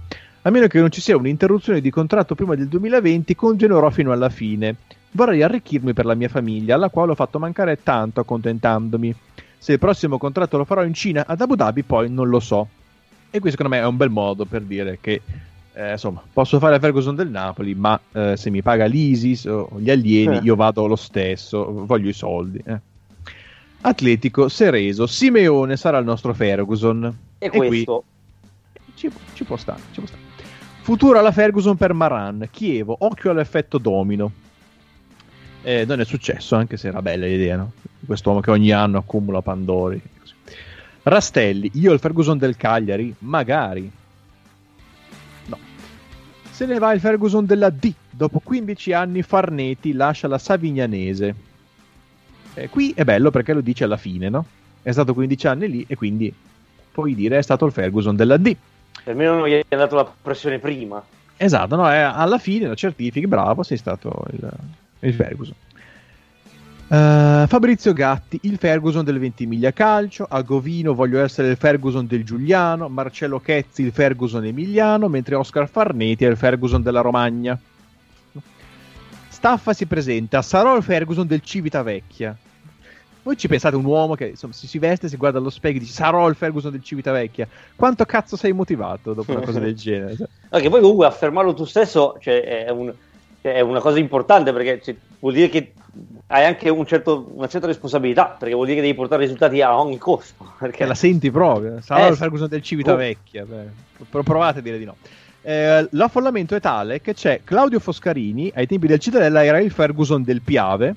A 0.43 0.51
meno 0.51 0.67
che 0.69 0.79
non 0.79 0.91
ci 0.93 1.01
sia 1.01 1.17
un'interruzione 1.17 1.81
di 1.81 1.91
contratto 1.91 2.35
prima 2.37 2.55
del 2.55 2.69
2020, 2.69 3.35
continuerò 3.35 3.91
fino 3.91 4.13
alla 4.13 4.29
fine. 4.29 4.77
Vorrei 5.14 5.42
arricchirmi 5.42 5.92
per 5.92 6.07
la 6.07 6.14
mia 6.14 6.28
famiglia, 6.28 6.75
alla 6.75 6.88
quale 6.88 7.12
ho 7.12 7.14
fatto 7.14 7.38
mancare 7.38 7.83
tanto 7.83 8.21
accontentandomi. 8.21 9.14
Se 9.59 9.73
il 9.73 9.78
prossimo 9.78 10.19
contratto 10.19 10.57
lo 10.57 10.64
farò 10.64 10.85
in 10.85 10.95
Cina, 10.95 11.25
ad 11.26 11.40
Abu 11.40 11.54
Dhabi, 11.54 11.83
poi 11.83 12.11
non 12.11 12.28
lo 12.28 12.40
so. 12.40 12.66
E 13.31 13.38
questo 13.38 13.59
secondo 13.59 13.76
me 13.76 13.83
è 13.83 13.87
un 13.87 13.97
bel 13.97 14.11
modo 14.11 14.45
per 14.45 14.62
dire 14.62 14.99
che 15.00 15.21
eh, 15.75 15.92
insomma, 15.92 16.23
posso 16.33 16.59
fare 16.59 16.73
la 16.73 16.78
Ferguson 16.81 17.14
del 17.14 17.28
Napoli, 17.31 17.75
ma 17.75 17.99
eh, 18.12 18.37
se 18.37 18.50
mi 18.50 18.61
paga 18.62 18.87
l'ISIS 18.87 19.45
o 19.45 19.71
gli 19.78 19.90
alieni, 19.90 20.37
Eh. 20.37 20.40
io 20.42 20.57
vado 20.57 20.87
lo 20.87 20.97
stesso, 20.97 21.85
voglio 21.87 22.09
i 22.09 22.12
soldi. 22.14 22.62
eh. 22.66 22.78
Atletico, 23.83 24.49
Sereso, 24.49 25.07
Simeone 25.07 25.76
sarà 25.76 25.99
il 25.99 26.04
nostro 26.04 26.33
Ferguson. 26.35 27.16
E, 27.38 27.49
qui 27.49 27.66
questo 27.66 28.04
ci, 28.95 29.11
ci 29.35 29.45
può 29.45 29.57
stare, 29.57 29.81
ci 29.92 29.99
può 30.00 30.07
stare. 30.07 30.23
Futuro 30.83 31.19
alla 31.19 31.33
Ferguson 31.33 31.76
per 31.76 31.92
Maran, 31.92 32.49
Chievo, 32.50 32.97
occhio 33.00 33.31
all'effetto 33.31 33.78
domino. 33.78 34.31
Eh, 35.62 35.85
non 35.85 36.00
è 36.00 36.04
successo, 36.04 36.57
anche 36.57 36.76
se 36.76 36.88
era 36.88 37.00
bella 37.00 37.26
l'idea, 37.26 37.57
no? 37.57 37.73
Quest'uomo 38.04 38.40
che 38.40 38.50
ogni 38.50 38.73
anno 38.73 38.99
accumula 38.99 39.42
Pandori. 39.42 40.00
così. 40.19 40.35
Rastelli, 41.04 41.71
io 41.75 41.92
il 41.92 42.00
Ferguson 42.00 42.37
del 42.37 42.57
Cagliari? 42.57 43.14
Magari. 43.19 43.90
No. 45.47 45.59
Se 46.50 46.66
ne 46.66 46.78
va 46.78 46.92
il 46.92 47.00
Ferguson 47.00 47.47
della 47.47 47.71
D. 47.71 47.92
Dopo 48.11 48.40
15 48.40 48.92
anni 48.92 49.23
Farneti 49.23 49.92
lascia 49.92 50.26
la 50.26 50.38
Savignanese. 50.38 51.35
Eh, 52.54 52.69
qui 52.69 52.92
è 52.95 53.04
bello 53.04 53.31
perché 53.31 53.52
lo 53.52 53.61
dice 53.61 53.85
alla 53.85 53.97
fine, 53.97 54.28
no? 54.28 54.45
È 54.83 54.90
stato 54.90 55.14
15 55.14 55.47
anni 55.47 55.69
lì 55.69 55.85
e 55.87 55.95
quindi 55.95 56.35
puoi 56.90 57.14
dire 57.14 57.38
è 57.38 57.42
stato 57.42 57.64
il 57.64 57.73
Ferguson 57.73 58.16
della 58.16 58.37
D. 58.37 58.54
almeno 59.04 59.38
non 59.38 59.49
gli 59.49 59.62
è 59.66 59.76
dato 59.76 59.95
la 59.95 60.12
pressione 60.21 60.59
prima. 60.59 61.02
Esatto, 61.37 61.76
no? 61.76 61.88
è 61.88 61.99
alla 61.99 62.38
fine 62.38 62.69
lo 62.69 62.75
certifichi, 62.75 63.26
bravo, 63.26 63.62
sei 63.62 63.76
stato 63.76 64.25
il, 64.33 64.49
il 65.09 65.15
Ferguson. 65.15 65.55
Eh, 66.89 67.47
Fabrizio 67.47 67.93
Gatti, 67.95 68.39
il 68.43 68.59
Ferguson 68.59 69.03
del 69.03 69.19
Ventimiglia 69.19 69.73
Calcio, 69.73 70.27
a 70.29 70.43
Govino 70.43 70.95
voglio 70.95 71.23
essere 71.23 71.49
il 71.49 71.57
Ferguson 71.57 72.07
del 72.07 72.23
Giuliano, 72.23 72.89
Marcello 72.89 73.41
Chezzi 73.41 73.83
il 73.83 73.93
Ferguson 73.93 74.45
emiliano, 74.45 75.09
mentre 75.09 75.35
Oscar 75.35 75.69
Farneti 75.69 76.25
è 76.25 76.29
il 76.29 76.37
Ferguson 76.37 76.83
della 76.83 77.01
Romagna. 77.01 77.59
Staffa 79.29 79.73
si 79.73 79.87
presenta, 79.87 80.43
sarò 80.43 80.77
il 80.77 80.83
Ferguson 80.83 81.27
del 81.27 81.41
Civitavecchia. 81.41 82.37
Voi 83.25 83.37
ci 83.37 83.49
pensate 83.49 83.77
un 83.77 83.85
uomo 83.85 84.15
che 84.15 84.27
insomma, 84.27 84.53
si, 84.53 84.79
veste, 84.79 85.09
si 85.09 85.17
guarda 85.17 85.39
allo 85.39 85.49
specchio 85.49 85.79
e 85.79 85.81
dice 85.81 85.95
sarò 85.95 86.29
il 86.29 86.35
Ferguson 86.35 86.73
del 86.73 86.83
Civitavecchia. 86.83 87.49
Quanto 87.75 88.05
cazzo 88.05 88.37
sei 88.37 88.53
motivato 88.53 89.15
dopo 89.15 89.33
una 89.33 89.41
cosa 89.41 89.61
del 89.61 89.75
genere? 89.75 90.17
Che 90.53 90.69
poi 90.69 90.81
comunque 90.81 91.07
affermarlo 91.07 91.55
tu 91.55 91.65
stesso 91.65 92.17
cioè, 92.21 92.65
è, 92.67 92.71
un- 92.71 92.93
è 93.42 93.61
una 93.61 93.81
cosa 93.81 93.98
importante 93.98 94.52
perché 94.52 94.96
vuol 95.18 95.33
dire 95.35 95.48
che 95.48 95.72
hai 96.28 96.44
anche 96.46 96.68
un 96.70 96.87
certo- 96.87 97.28
una 97.35 97.48
certa 97.48 97.66
responsabilità 97.66 98.37
perché 98.38 98.55
vuol 98.55 98.66
dire 98.66 98.78
che 98.78 98.87
devi 98.87 98.96
portare 98.96 99.22
risultati 99.22 99.61
a 99.61 99.78
ogni 99.78 99.98
costo. 99.98 100.52
Perché 100.59 100.78
che 100.78 100.85
la 100.87 100.94
senti 100.94 101.31
proprio. 101.31 101.81
Sarà 101.83 102.07
Eh, 102.07 102.11
il 102.11 102.16
Ferguson 102.16 102.48
del 102.48 102.62
Civitavecchia. 102.62 103.44
Pro- 104.09 104.22
Provate 104.22 104.61
a 104.61 104.62
dire 104.62 104.78
di 104.78 104.85
no. 104.85 104.96
Eh, 105.42 105.88
l'affollamento 105.90 106.55
è 106.55 106.61
tale 106.61 107.00
che 107.00 107.14
c'è 107.14 107.40
Claudio 107.44 107.81
Foscarini, 107.81 108.50
ai 108.55 108.66
tempi 108.66 108.87
del 108.87 109.00
Cittadella 109.00 109.44
era 109.44 109.59
il 109.59 109.72
Ferguson 109.72 110.22
del 110.22 110.40
Piave, 110.40 110.94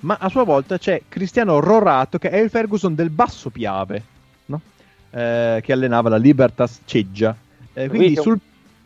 ma 0.00 0.16
a 0.20 0.28
sua 0.28 0.42
volta 0.42 0.78
c'è 0.78 1.02
Cristiano 1.08 1.60
Rorato 1.60 2.18
che 2.18 2.28
è 2.30 2.38
il 2.38 2.50
Ferguson 2.50 2.94
del 2.96 3.10
Basso 3.10 3.50
Piave, 3.50 4.02
no? 4.46 4.60
Eh, 5.10 5.60
che 5.62 5.72
allenava 5.72 6.08
la 6.08 6.16
Libertas 6.16 6.80
Ceggia. 6.84 7.34
Eh, 7.72 7.86
quindi 7.88 8.14
Quindi 8.14 8.20
sul, 8.20 8.38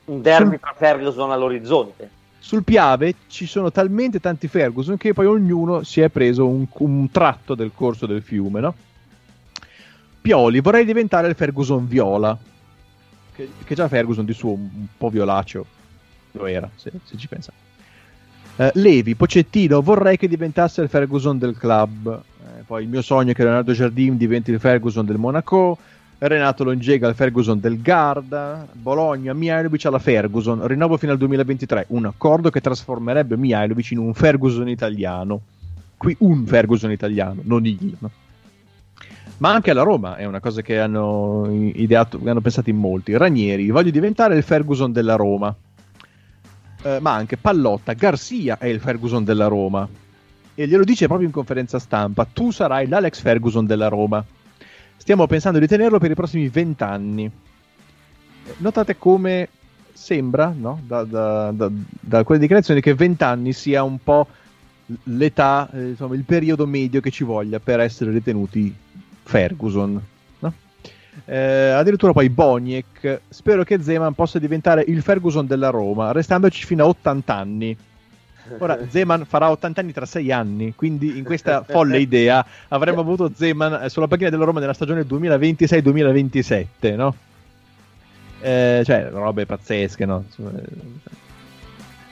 un 0.06 0.20
derby 0.22 0.50
sul- 0.50 0.60
tra 0.60 0.74
Ferguson 0.76 1.32
all'orizzonte. 1.32 2.10
Sul 2.46 2.62
Piave 2.62 3.16
ci 3.26 3.44
sono 3.44 3.72
talmente 3.72 4.20
tanti 4.20 4.46
Ferguson 4.46 4.96
che 4.96 5.12
poi 5.12 5.26
ognuno 5.26 5.82
si 5.82 6.00
è 6.00 6.08
preso 6.10 6.46
un, 6.46 6.64
un 6.74 7.10
tratto 7.10 7.56
del 7.56 7.72
corso 7.74 8.06
del 8.06 8.22
fiume, 8.22 8.60
no? 8.60 8.74
Pioli, 10.20 10.60
vorrei 10.60 10.84
diventare 10.84 11.26
il 11.26 11.34
Ferguson 11.34 11.88
viola. 11.88 12.38
Che, 13.34 13.48
che 13.64 13.74
già 13.74 13.88
Ferguson 13.88 14.24
di 14.24 14.32
suo 14.32 14.52
un, 14.52 14.68
un 14.72 14.86
po' 14.96 15.08
violaceo 15.08 15.66
lo 16.30 16.46
era, 16.46 16.70
se, 16.76 16.92
se 17.02 17.16
ci 17.16 17.26
pensate. 17.26 17.56
Eh, 18.58 18.70
Levi, 18.74 19.16
Pocettino, 19.16 19.82
vorrei 19.82 20.16
che 20.16 20.28
diventasse 20.28 20.82
il 20.82 20.88
Ferguson 20.88 21.38
del 21.38 21.56
club. 21.58 22.22
Eh, 22.44 22.62
poi 22.64 22.84
il 22.84 22.88
mio 22.88 23.02
sogno 23.02 23.32
è 23.32 23.34
che 23.34 23.42
Leonardo 23.42 23.72
Jardim 23.72 24.16
diventi 24.16 24.52
il 24.52 24.60
Ferguson 24.60 25.04
del 25.04 25.18
Monaco. 25.18 25.78
Renato 26.18 26.64
Longega 26.64 27.08
il 27.08 27.14
Ferguson 27.14 27.60
del 27.60 27.80
Garda. 27.80 28.66
Bologna, 28.72 29.34
Mihailovic 29.34 29.84
alla 29.84 29.98
Ferguson. 29.98 30.66
Rinnovo 30.66 30.96
fino 30.96 31.12
al 31.12 31.18
2023. 31.18 31.86
Un 31.88 32.06
accordo 32.06 32.50
che 32.50 32.60
trasformerebbe 32.60 33.36
Mihailovic 33.36 33.90
in 33.90 33.98
un 33.98 34.14
Ferguson 34.14 34.68
italiano. 34.68 35.40
Qui 35.96 36.16
un 36.20 36.46
Ferguson 36.46 36.90
italiano, 36.90 37.40
non 37.44 37.66
il. 37.66 37.96
Ma 39.38 39.52
anche 39.52 39.70
alla 39.70 39.82
Roma 39.82 40.16
è 40.16 40.24
una 40.24 40.40
cosa 40.40 40.62
che 40.62 40.78
hanno 40.78 41.46
ideato, 41.50 42.18
hanno 42.24 42.40
pensato 42.40 42.70
in 42.70 42.76
molti. 42.76 43.16
Ranieri, 43.16 43.70
voglio 43.70 43.90
diventare 43.90 44.36
il 44.36 44.42
Ferguson 44.42 44.92
della 44.92 45.16
Roma. 45.16 45.54
Eh, 46.82 46.98
ma 47.00 47.12
anche 47.12 47.36
Pallotta, 47.36 47.92
Garcia 47.92 48.56
è 48.58 48.66
il 48.66 48.80
Ferguson 48.80 49.24
della 49.24 49.46
Roma. 49.46 49.86
E 50.54 50.66
glielo 50.66 50.84
dice 50.84 51.06
proprio 51.06 51.26
in 51.26 51.34
conferenza 51.34 51.78
stampa: 51.78 52.24
tu 52.24 52.50
sarai 52.50 52.88
l'Alex 52.88 53.20
Ferguson 53.20 53.66
della 53.66 53.88
Roma. 53.88 54.24
Stiamo 55.06 55.28
pensando 55.28 55.60
di 55.60 55.68
tenerlo 55.68 56.00
per 56.00 56.10
i 56.10 56.14
prossimi 56.14 56.48
vent'anni. 56.48 57.26
Eh, 57.26 58.54
Notate 58.56 58.96
come 58.98 59.48
sembra, 59.92 60.52
no? 60.52 60.80
da, 60.84 61.04
da, 61.04 61.52
da, 61.52 61.70
da 62.00 62.24
quelle 62.24 62.40
dichiarazioni, 62.40 62.80
che 62.80 62.92
vent'anni 62.92 63.52
sia 63.52 63.84
un 63.84 63.98
po' 64.02 64.26
l'età, 65.04 65.70
eh, 65.72 65.90
insomma, 65.90 66.16
il 66.16 66.24
periodo 66.24 66.66
medio 66.66 67.00
che 67.00 67.12
ci 67.12 67.22
voglia 67.22 67.60
per 67.60 67.78
essere 67.78 68.10
ritenuti 68.10 68.74
Ferguson. 69.22 70.02
no? 70.40 70.52
Eh, 71.24 71.36
addirittura 71.70 72.10
poi 72.10 72.28
Boniek. 72.28 73.20
Spero 73.28 73.62
che 73.62 73.80
Zeman 73.80 74.12
possa 74.12 74.40
diventare 74.40 74.82
il 74.88 75.02
Ferguson 75.02 75.46
della 75.46 75.70
Roma, 75.70 76.10
restandoci 76.10 76.66
fino 76.66 76.82
a 76.82 76.88
80 76.88 77.32
anni. 77.32 77.76
Ora 78.58 78.78
Zeman 78.88 79.24
farà 79.24 79.50
80 79.50 79.80
anni 79.80 79.92
tra 79.92 80.06
6 80.06 80.32
anni, 80.32 80.74
quindi 80.74 81.18
in 81.18 81.24
questa 81.24 81.62
folle 81.62 81.98
idea 81.98 82.44
avremmo 82.68 83.00
avuto 83.00 83.30
Zeman 83.34 83.84
eh, 83.84 83.88
sulla 83.88 84.06
panchina 84.06 84.30
della 84.30 84.44
Roma 84.44 84.60
nella 84.60 84.72
stagione 84.72 85.02
2026-2027, 85.02 86.94
no? 86.94 87.14
Eh, 88.40 88.82
cioè, 88.84 89.08
robe 89.10 89.46
pazzesche, 89.46 90.04
no? 90.04 90.24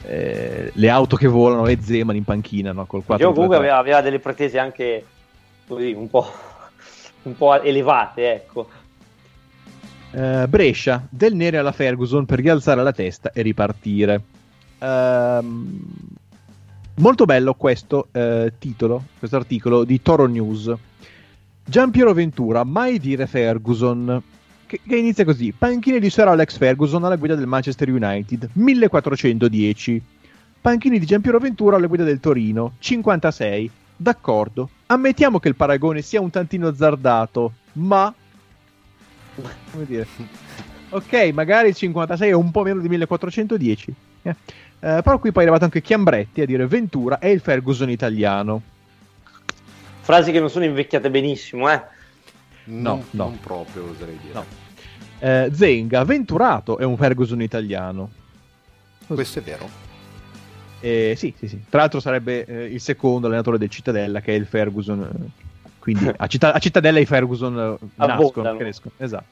Eh, 0.07 0.71
le 0.75 0.89
auto 0.91 1.17
che 1.17 1.29
volano 1.29 1.67
e 1.67 1.79
Zeman 1.81 2.17
in 2.17 2.25
panchina, 2.25 2.73
no? 2.73 2.87
Col 2.87 3.05
4 3.05 3.27
Io 3.27 3.33
comunque 3.33 3.57
aveva, 3.57 3.79
aveva 3.79 4.01
delle 4.01 4.19
pretese 4.19 4.59
anche 4.59 5.05
così 5.67 5.93
un 5.93 6.11
po', 6.11 6.27
un 7.23 7.37
po' 7.37 7.63
elevate, 7.63 8.33
ecco. 8.33 8.69
Eh, 10.11 10.47
Brescia, 10.49 11.05
del 11.09 11.35
nere 11.35 11.59
alla 11.59 11.73
Ferguson 11.73 12.25
per 12.25 12.39
rialzare 12.39 12.83
la 12.83 12.93
testa 12.93 13.33
e 13.33 13.43
ripartire. 13.43 14.21
Ehm, 14.79 15.81
molto 16.97 17.25
bello 17.25 17.55
questo 17.55 18.09
eh, 18.13 18.53
titolo, 18.59 19.05
questo 19.19 19.37
articolo 19.37 19.85
di 19.85 20.01
Toro 20.03 20.27
News. 20.27 20.73
Giampiero 21.65 22.13
Ventura, 22.13 22.65
mai 22.65 22.99
dire 22.99 23.27
Ferguson. 23.27 24.23
Che, 24.67 24.81
che 24.87 24.97
inizia 24.97 25.25
così: 25.25 25.53
Panchine 25.57 25.99
di 25.99 26.11
Sir 26.11 26.29
Alex 26.29 26.57
Ferguson 26.57 27.05
alla 27.05 27.17
guida 27.17 27.35
del 27.35 27.47
Manchester 27.47 27.91
United, 27.91 28.51
1410. 28.53 30.03
Panchini 30.61 30.99
di 30.99 31.07
Giampiero 31.07 31.39
Ventura 31.39 31.77
alla 31.77 31.87
guida 31.87 32.05
del 32.05 32.21
Torino, 32.21 32.75
56. 32.79 33.71
D'accordo. 33.97 34.69
Ammettiamo 34.87 35.39
che 35.39 35.49
il 35.49 35.57
paragone 35.57 36.03
sia 36.03 36.21
un 36.21 36.31
tantino 36.31 36.69
azzardato, 36.69 37.53
ma 37.75 38.13
come 39.71 39.85
dire 39.87 40.07
ok 40.91 41.31
magari 41.33 41.69
il 41.69 41.75
56 41.75 42.29
è 42.29 42.33
un 42.33 42.51
po' 42.51 42.63
meno 42.63 42.81
di 42.81 42.89
1410 42.89 43.95
eh. 44.23 44.37
Eh, 44.85 45.01
però 45.03 45.19
qui 45.19 45.33
poi 45.33 45.43
è 45.43 45.47
arrivato 45.47 45.65
anche 45.65 45.81
Chiambretti 45.81 46.43
a 46.43 46.45
dire 46.45 46.67
Ventura 46.67 47.19
è 47.19 47.29
il 47.29 47.41
Ferguson 47.41 47.89
italiano 47.89 48.61
Frasi 50.01 50.31
che 50.31 50.41
non 50.41 50.51
sono 50.51 50.67
invecchiate 50.67 51.09
benissimo, 51.09 51.71
eh. 51.73 51.83
Non, 52.65 52.99
No, 52.99 53.05
no. 53.13 53.25
non 53.25 53.41
proprio, 53.41 53.89
oserei 53.89 54.19
dire. 54.21 54.35
No. 54.35 54.45
Eh, 55.19 55.51
Zenga, 55.55 56.05
Venturato 56.05 56.77
è 56.77 56.85
un 56.85 56.99
Ferguson 56.99 57.41
italiano. 57.41 58.11
Questo 59.07 59.39
è 59.39 59.43
vero. 59.43 59.67
Eh, 60.81 61.15
sì, 61.17 61.33
sì, 61.39 61.49
sì. 61.49 61.65
Tra 61.71 61.81
l'altro 61.81 62.01
sarebbe 62.01 62.45
eh, 62.45 62.65
il 62.67 62.81
secondo 62.83 63.29
allenatore 63.29 63.57
del 63.57 63.71
Cittadella, 63.71 64.21
che 64.21 64.35
è 64.35 64.37
il 64.37 64.45
Ferguson. 64.45 65.01
eh, 65.01 65.45
quindi 65.79 66.07
a, 66.15 66.27
Citta- 66.27 66.53
a 66.53 66.59
Cittadella 66.59 66.99
i 66.99 67.07
Ferguson 67.07 67.79
eh, 67.81 67.87
nascono, 67.95 68.57
crescono. 68.59 68.93
Esatto. 68.99 69.25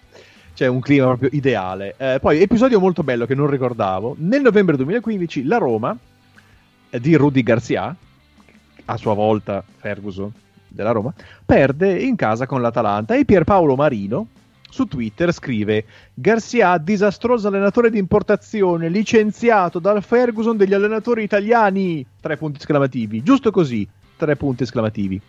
C'è 0.54 0.66
un 0.66 0.80
clima 0.80 1.06
proprio 1.06 1.30
ideale. 1.32 1.94
Eh, 1.96 2.18
poi, 2.20 2.40
episodio 2.40 2.78
molto 2.78 3.02
bello 3.02 3.26
che 3.26 3.34
non 3.34 3.48
ricordavo. 3.48 4.16
Nel 4.18 4.42
novembre 4.42 4.76
2015, 4.76 5.44
la 5.44 5.58
Roma 5.58 5.96
eh, 6.90 7.00
di 7.00 7.14
Rudy 7.14 7.42
Garcia, 7.42 7.94
a 8.84 8.96
sua 8.96 9.14
volta 9.14 9.64
Ferguson 9.76 10.30
della 10.68 10.90
Roma, 10.90 11.12
perde 11.44 11.98
in 12.02 12.16
casa 12.16 12.46
con 12.46 12.60
l'Atalanta 12.60 13.14
e 13.14 13.24
Pierpaolo 13.24 13.76
Marino 13.76 14.26
su 14.72 14.86
Twitter 14.86 15.32
scrive 15.32 15.84
Garcia, 16.14 16.78
disastroso 16.78 17.48
allenatore 17.48 17.90
di 17.90 17.98
importazione, 17.98 18.88
licenziato 18.88 19.78
dal 19.78 20.02
Ferguson 20.02 20.56
degli 20.56 20.72
allenatori 20.72 21.22
italiani. 21.22 22.04
Tre 22.20 22.36
punti 22.38 22.58
esclamativi. 22.58 23.22
Giusto 23.22 23.50
così. 23.50 23.86
Tre 24.16 24.34
punti 24.36 24.62
esclamativi. 24.62 25.20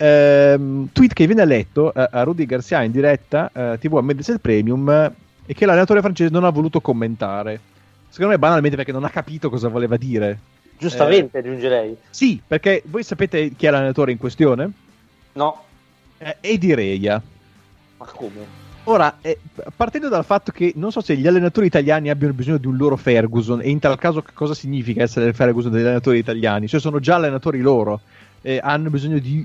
Ehm, 0.00 0.90
tweet 0.92 1.12
che 1.12 1.26
viene 1.26 1.44
letto 1.44 1.92
eh, 1.92 2.08
a 2.10 2.22
Rudy 2.22 2.46
Garcia 2.46 2.82
in 2.82 2.92
diretta 2.92 3.50
eh, 3.52 3.78
TV 3.80 3.96
a 3.96 4.00
Mediaset 4.02 4.38
Premium 4.38 4.88
eh, 4.88 5.12
e 5.44 5.54
che 5.54 5.66
l'allenatore 5.66 6.00
francese 6.00 6.30
non 6.32 6.44
ha 6.44 6.50
voluto 6.50 6.80
commentare. 6.80 7.58
Secondo 8.08 8.32
me 8.32 8.38
banalmente 8.38 8.76
perché 8.76 8.92
non 8.92 9.04
ha 9.04 9.10
capito 9.10 9.50
cosa 9.50 9.68
voleva 9.68 9.96
dire. 9.96 10.38
Giustamente, 10.78 11.38
aggiungerei. 11.38 11.96
Sì, 12.10 12.40
perché 12.46 12.82
voi 12.86 13.02
sapete 13.02 13.50
chi 13.56 13.66
è 13.66 13.70
l'allenatore 13.70 14.12
in 14.12 14.18
questione? 14.18 14.70
No, 15.32 15.64
Eh, 16.18 16.36
Edi 16.40 16.74
Reia. 16.74 17.20
ma 17.96 18.06
come? 18.06 18.66
Ora, 18.84 19.18
eh, 19.20 19.38
partendo 19.76 20.08
dal 20.08 20.24
fatto 20.24 20.50
che 20.52 20.72
non 20.76 20.90
so 20.92 21.00
se 21.00 21.16
gli 21.16 21.26
allenatori 21.26 21.66
italiani 21.66 22.08
abbiano 22.08 22.32
bisogno 22.32 22.56
di 22.58 22.66
un 22.66 22.76
loro 22.76 22.96
Ferguson, 22.96 23.60
e 23.60 23.68
in 23.68 23.80
tal 23.80 23.98
caso 23.98 24.22
che 24.22 24.30
cosa 24.32 24.54
significa 24.54 25.02
essere 25.02 25.26
il 25.26 25.34
Ferguson 25.34 25.70
degli 25.72 25.82
allenatori 25.82 26.18
italiani? 26.18 26.68
Cioè 26.68 26.80
sono 26.80 26.98
già 27.00 27.16
allenatori 27.16 27.60
loro, 27.60 28.00
eh, 28.40 28.58
hanno 28.62 28.88
bisogno 28.88 29.18
di 29.18 29.44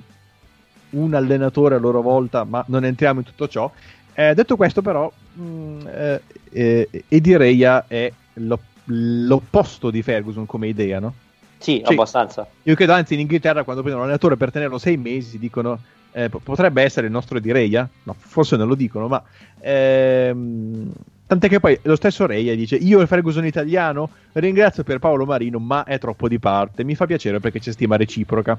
un 0.93 1.13
allenatore 1.13 1.75
a 1.75 1.79
loro 1.79 2.01
volta, 2.01 2.43
ma 2.43 2.63
non 2.67 2.85
entriamo 2.85 3.19
in 3.19 3.25
tutto 3.25 3.47
ciò. 3.47 3.71
Eh, 4.13 4.33
detto 4.33 4.55
questo, 4.55 4.81
però, 4.81 5.11
mh, 5.33 5.87
eh, 5.87 6.21
eh, 6.51 6.89
Edi 7.07 7.35
Reia 7.37 7.85
è 7.87 8.11
lo- 8.35 8.59
l'opposto 8.85 9.89
di 9.89 10.01
Ferguson 10.01 10.45
come 10.45 10.67
idea, 10.67 10.99
no? 10.99 11.13
Sì, 11.57 11.81
Sì. 11.85 11.93
abbastanza. 11.93 12.45
Io 12.63 12.75
credo 12.75 12.93
anzi 12.93 13.13
in 13.13 13.21
Inghilterra 13.21 13.63
quando 13.63 13.81
prendono 13.81 14.05
un 14.05 14.09
allenatore 14.09 14.35
per 14.37 14.51
tenerlo 14.51 14.77
sei 14.77 14.97
mesi 14.97 15.39
dicono 15.39 15.79
eh, 16.11 16.29
po- 16.29 16.39
potrebbe 16.43 16.83
essere 16.83 17.07
il 17.07 17.11
nostro 17.11 17.39
di 17.39 17.51
Reia, 17.51 17.87
no, 18.03 18.15
forse 18.17 18.55
non 18.55 18.67
lo 18.67 18.75
dicono, 18.75 19.07
ma 19.07 19.23
ehm, 19.61 20.91
tant'è 21.25 21.47
che 21.47 21.59
poi 21.59 21.79
lo 21.83 21.95
stesso 21.95 22.25
Reia 22.25 22.55
dice 22.55 22.75
io 22.75 22.99
il 23.01 23.07
Ferguson 23.07 23.45
italiano 23.45 24.09
ringrazio 24.33 24.83
per 24.83 24.99
Paolo 24.99 25.25
Marino 25.25 25.57
ma 25.59 25.83
è 25.85 25.97
troppo 25.97 26.27
di 26.27 26.37
parte, 26.37 26.83
mi 26.83 26.95
fa 26.95 27.05
piacere 27.05 27.39
perché 27.39 27.59
c'è 27.59 27.71
stima 27.71 27.95
reciproca. 27.95 28.57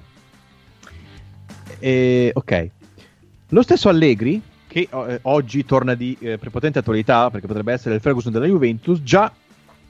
E, 1.84 2.30
ok, 2.32 2.70
lo 3.48 3.60
stesso 3.60 3.90
Allegri 3.90 4.40
che 4.66 4.88
eh, 4.90 5.18
oggi 5.20 5.66
torna 5.66 5.92
di 5.92 6.16
eh, 6.18 6.38
prepotente 6.38 6.78
attualità 6.78 7.28
perché 7.28 7.46
potrebbe 7.46 7.74
essere 7.74 7.96
il 7.96 8.00
Ferguson 8.00 8.32
della 8.32 8.46
Juventus, 8.46 9.02
già 9.02 9.30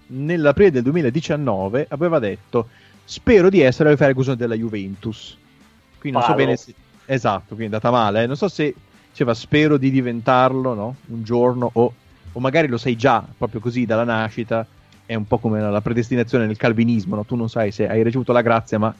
nell'aprile 0.09 0.73
del 0.73 0.83
2019 0.83 1.87
aveva 1.91 2.19
detto 2.19 2.69
spero 3.05 3.49
di 3.49 3.61
essere 3.61 3.93
il 3.93 3.97
Ferguson 3.97 4.37
della 4.37 4.57
Juventus. 4.57 5.37
Quindi 6.01 6.19
non 6.19 6.27
so 6.27 6.35
Palo. 6.35 6.45
bene 6.45 6.57
se... 6.57 6.75
Esatto, 7.07 7.55
quindi 7.55 7.63
è 7.63 7.77
andata 7.77 7.93
male. 7.93 8.25
eh. 8.25 8.27
Non 8.27 8.35
so 8.35 8.49
se 8.49 8.75
diceva 9.11 9.33
spero 9.33 9.77
di 9.77 9.93
diventarlo, 9.93 10.75
no? 10.75 10.97
Un 11.07 11.23
giorno 11.23 11.71
o, 11.75 11.95
o 12.33 12.41
magari 12.41 12.67
lo 12.67 12.77
sei 12.77 12.97
già, 12.97 13.25
proprio 13.39 13.61
così, 13.61 13.87
dalla 13.87 14.03
nascita. 14.03 14.67
È 15.07 15.15
un 15.15 15.29
po' 15.29 15.39
come 15.39 15.61
la 15.61 15.81
predestinazione 15.81 16.47
nel 16.47 16.57
calvinismo, 16.57 17.15
no? 17.15 17.25
Tu 17.25 17.37
non 17.37 17.49
sai 17.49 17.71
se 17.71 17.87
hai 17.87 18.03
ricevuto 18.03 18.33
la 18.33 18.43
grazia, 18.43 18.81
ma 18.81 18.93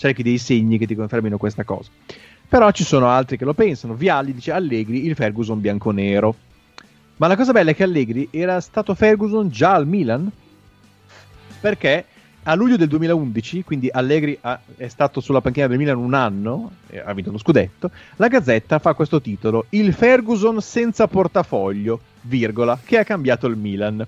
cerchi 0.00 0.22
dei 0.22 0.38
segni 0.38 0.78
che 0.78 0.86
ti 0.86 0.94
confermino 0.94 1.36
questa 1.36 1.62
cosa. 1.62 1.90
Però 2.50 2.68
ci 2.72 2.82
sono 2.82 3.06
altri 3.06 3.36
che 3.36 3.44
lo 3.44 3.54
pensano. 3.54 3.94
Vialli 3.94 4.34
dice 4.34 4.50
Allegri, 4.50 5.06
il 5.06 5.14
Ferguson 5.14 5.60
bianconero. 5.60 6.34
Ma 7.18 7.28
la 7.28 7.36
cosa 7.36 7.52
bella 7.52 7.70
è 7.70 7.76
che 7.76 7.84
Allegri 7.84 8.26
era 8.32 8.60
stato 8.60 8.92
Ferguson 8.96 9.48
già 9.50 9.72
al 9.72 9.86
Milan 9.86 10.28
perché 11.60 12.06
a 12.42 12.54
luglio 12.54 12.76
del 12.76 12.88
2011, 12.88 13.62
quindi 13.62 13.88
Allegri 13.88 14.36
ha- 14.40 14.58
è 14.76 14.88
stato 14.88 15.20
sulla 15.20 15.40
panchina 15.40 15.68
del 15.68 15.78
Milan 15.78 15.98
un 15.98 16.14
anno, 16.14 16.72
ha 17.04 17.12
vinto 17.12 17.30
lo 17.30 17.38
scudetto, 17.38 17.90
la 18.16 18.26
Gazzetta 18.26 18.80
fa 18.80 18.94
questo 18.94 19.20
titolo, 19.20 19.66
Il 19.68 19.92
Ferguson 19.92 20.60
senza 20.60 21.06
portafoglio, 21.06 22.00
virgola, 22.22 22.76
che 22.84 22.98
ha 22.98 23.04
cambiato 23.04 23.46
il 23.46 23.56
Milan. 23.56 24.04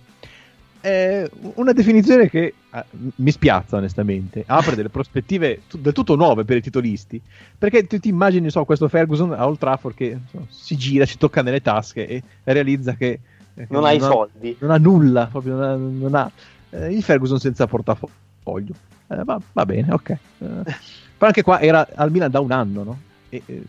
È 0.83 1.31
una 1.55 1.71
definizione 1.73 2.29
che 2.29 2.55
eh, 2.73 2.85
mi 3.17 3.31
spiazza 3.31 3.77
onestamente, 3.77 4.43
apre 4.45 4.75
delle 4.75 4.89
prospettive 4.89 5.63
tu- 5.69 5.79
del 5.79 5.93
tutto 5.93 6.17
nuove 6.17 6.45
per 6.45 6.57
i 6.57 6.61
titolisti, 6.61 7.21
perché 7.57 7.87
tu 7.87 8.01
ti 8.01 8.09
immagini 8.09 8.51
so, 8.51 8.65
questo 8.65 8.89
Ferguson 8.89 9.33
a 9.33 9.47
Old 9.47 9.59
Trafford 9.59 9.95
che 9.95 10.19
so, 10.29 10.45
si 10.51 10.77
gira, 10.77 11.07
si 11.07 11.19
tocca 11.19 11.41
nelle 11.43 11.63
tasche 11.63 12.09
e 12.09 12.23
realizza 12.43 12.95
che... 12.95 13.21
eh, 13.55 13.67
Non 13.69 13.85
ha 13.85 13.93
i 13.93 14.01
soldi. 14.01 14.57
non 14.59 14.73
ha 14.73 14.77
nulla, 14.79 15.27
proprio 15.27 15.55
non 15.55 15.63
ha, 15.63 15.77
non 15.77 16.15
ha- 16.17 16.31
eh, 16.71 16.93
il 16.93 17.03
Ferguson 17.05 17.39
senza 17.39 17.69
portafoglio. 17.69 18.75
Eh, 19.07 19.23
va, 19.23 19.41
va 19.53 19.65
bene, 19.65 19.93
ok. 19.93 20.11
Eh, 20.11 20.19
però 20.39 21.27
anche 21.27 21.43
qua 21.43 21.61
era 21.61 21.87
al 21.95 22.11
Milan 22.11 22.31
da 22.31 22.41
un 22.41 22.51
anno, 22.51 22.83
no? 22.83 22.99
E, 23.29 23.41
eh, 23.47 23.63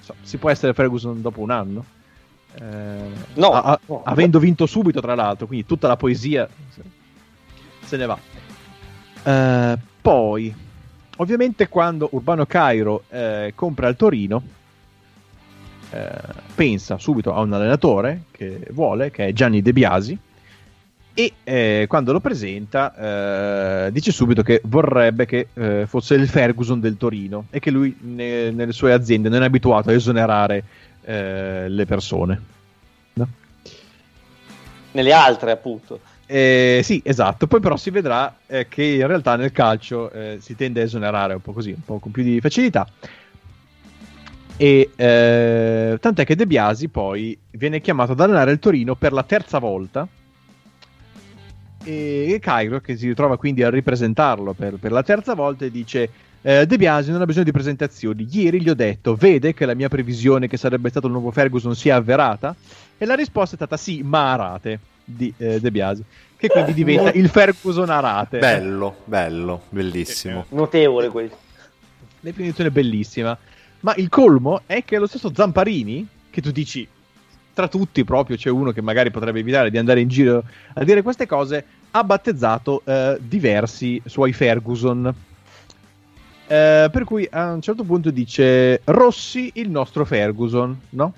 so, 0.00 0.14
si 0.22 0.38
può 0.38 0.48
essere 0.48 0.72
Ferguson 0.72 1.20
dopo 1.20 1.42
un 1.42 1.50
anno? 1.50 1.84
Eh, 2.58 3.10
No, 3.34 3.52
a- 3.52 3.78
no. 3.86 4.02
avendo 4.04 4.38
vinto 4.38 4.66
subito, 4.66 5.00
tra 5.00 5.14
l'altro, 5.14 5.46
quindi 5.46 5.66
tutta 5.66 5.88
la 5.88 5.96
poesia 5.96 6.48
se, 7.82 7.96
ne 7.96 8.06
va. 8.06 8.18
Eh, 9.22 9.78
poi, 10.00 10.54
ovviamente, 11.16 11.68
quando 11.68 12.08
Urbano 12.12 12.46
Cairo 12.46 13.04
eh, 13.10 13.52
compra 13.54 13.88
il 13.88 13.96
Torino, 13.96 14.42
eh, 15.90 16.10
pensa 16.54 16.98
subito 16.98 17.34
a 17.34 17.40
un 17.40 17.52
allenatore 17.52 18.22
che 18.30 18.66
vuole, 18.70 19.10
che 19.10 19.26
è 19.28 19.32
Gianni 19.32 19.62
De 19.62 19.72
Biasi, 19.72 20.18
e 21.18 21.32
eh, 21.44 21.86
quando 21.88 22.12
lo 22.12 22.20
presenta 22.20 23.86
eh, 23.86 23.90
dice 23.92 24.12
subito 24.12 24.42
che 24.42 24.60
vorrebbe 24.64 25.24
che 25.24 25.48
fosse 25.86 26.14
il 26.14 26.28
Ferguson 26.28 26.78
del 26.78 26.98
Torino 26.98 27.46
e 27.48 27.58
che 27.58 27.70
lui 27.70 27.96
ne- 28.00 28.50
nelle 28.50 28.72
sue 28.72 28.92
aziende 28.92 29.30
non 29.30 29.42
è 29.42 29.46
abituato 29.46 29.88
a 29.88 29.94
esonerare 29.94 30.62
eh, 31.06 31.68
le 31.68 31.86
persone. 31.86 32.42
No? 33.14 33.28
Nelle 34.92 35.12
altre, 35.12 35.52
appunto. 35.52 36.00
Eh, 36.26 36.80
sì, 36.82 37.00
esatto. 37.04 37.46
Poi 37.46 37.60
però 37.60 37.76
si 37.76 37.90
vedrà 37.90 38.36
eh, 38.46 38.66
che 38.68 38.82
in 38.82 39.06
realtà 39.06 39.36
nel 39.36 39.52
calcio 39.52 40.10
eh, 40.10 40.38
si 40.40 40.56
tende 40.56 40.80
a 40.80 40.84
esonerare 40.84 41.34
un 41.34 41.40
po' 41.40 41.52
così, 41.52 41.70
un 41.70 41.84
po' 41.84 41.98
con 41.98 42.10
più 42.10 42.24
di 42.24 42.40
facilità. 42.40 42.86
E 44.56 44.90
eh, 44.96 45.98
tant'è 46.00 46.24
che 46.24 46.34
De 46.34 46.46
Biasi 46.46 46.88
poi 46.88 47.38
viene 47.50 47.80
chiamato 47.80 48.12
ad 48.12 48.20
allenare 48.20 48.50
il 48.50 48.58
Torino 48.58 48.96
per 48.96 49.12
la 49.12 49.22
terza 49.22 49.58
volta. 49.58 50.08
E 51.84 52.38
Cairo, 52.40 52.80
che 52.80 52.96
si 52.96 53.06
ritrova 53.06 53.36
quindi 53.38 53.62
a 53.62 53.70
ripresentarlo 53.70 54.54
per, 54.54 54.74
per 54.74 54.90
la 54.90 55.04
terza 55.04 55.34
volta, 55.34 55.68
dice: 55.68 56.10
eh, 56.46 56.64
De 56.64 56.76
Biasi 56.76 57.10
non 57.10 57.20
ha 57.20 57.24
bisogno 57.24 57.46
di 57.46 57.50
presentazioni. 57.50 58.24
Ieri 58.30 58.62
gli 58.62 58.68
ho 58.68 58.74
detto: 58.74 59.16
Vede 59.16 59.52
che 59.52 59.66
la 59.66 59.74
mia 59.74 59.88
previsione 59.88 60.46
che 60.46 60.56
sarebbe 60.56 60.90
stato 60.90 61.08
il 61.08 61.12
nuovo 61.12 61.32
Ferguson 61.32 61.74
si 61.74 61.88
è 61.88 61.92
avverata? 61.92 62.54
E 62.96 63.04
la 63.04 63.16
risposta 63.16 63.54
è 63.54 63.58
stata: 63.58 63.76
Sì, 63.76 64.02
ma 64.04 64.32
a 64.32 64.36
rate 64.36 64.78
di 65.04 65.34
eh, 65.38 65.58
De 65.58 65.72
Biasi, 65.72 66.04
che 66.36 66.46
quindi 66.46 66.72
diventa 66.72 67.10
il 67.10 67.28
Ferguson 67.28 67.90
a 67.90 67.98
rate. 67.98 68.38
Bello, 68.38 68.98
bello, 69.06 69.62
bellissimo. 69.70 70.44
Notevole 70.50 71.08
questo. 71.08 71.36
Definizione 72.20 72.70
bellissima. 72.70 73.36
Ma 73.80 73.94
il 73.96 74.08
colmo 74.08 74.62
è 74.66 74.84
che 74.84 74.98
lo 74.98 75.08
stesso 75.08 75.32
Zamparini, 75.34 76.06
che 76.30 76.40
tu 76.40 76.52
dici, 76.52 76.86
tra 77.54 77.66
tutti 77.66 78.04
proprio 78.04 78.36
c'è 78.36 78.50
uno 78.50 78.70
che 78.70 78.82
magari 78.82 79.10
potrebbe 79.10 79.40
evitare 79.40 79.68
di 79.68 79.78
andare 79.78 79.98
in 79.98 80.06
giro 80.08 80.44
a 80.74 80.84
dire 80.84 81.02
queste 81.02 81.26
cose, 81.26 81.64
ha 81.90 82.04
battezzato 82.04 82.82
eh, 82.84 83.18
diversi 83.20 84.00
suoi 84.04 84.32
Ferguson. 84.32 85.12
Eh, 86.48 86.88
per 86.92 87.04
cui 87.04 87.26
a 87.28 87.52
un 87.52 87.60
certo 87.60 87.82
punto 87.82 88.10
dice 88.10 88.80
Rossi 88.84 89.50
il 89.54 89.68
nostro 89.68 90.04
Ferguson, 90.04 90.78
no? 90.90 91.12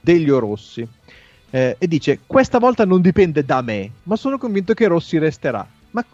Deglio 0.00 0.38
Rossi. 0.38 0.86
Eh, 1.50 1.76
e 1.78 1.88
dice 1.88 2.20
questa 2.26 2.58
volta 2.58 2.84
non 2.84 3.00
dipende 3.00 3.44
da 3.44 3.60
me, 3.60 3.90
ma 4.04 4.14
sono 4.14 4.38
convinto 4.38 4.74
che 4.74 4.86
Rossi 4.86 5.18
resterà. 5.18 5.66
Ma, 5.90 6.04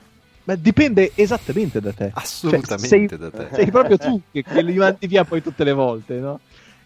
ma 0.45 0.55
dipende 0.55 1.13
esattamente 1.15 1.81
da 1.81 1.93
te. 1.93 2.11
Assolutamente 2.15 2.87
sei- 2.87 3.07
da 3.07 3.31
te. 3.31 3.49
sei 3.53 3.71
proprio 3.71 3.99
tu 3.99 4.21
che, 4.33 4.43
che 4.43 4.63
li 4.63 4.77
mandi 4.77 5.07
via 5.09 5.25
poi 5.25 5.43
tutte 5.43 5.65
le 5.65 5.73
volte, 5.73 6.15
no? 6.15 6.41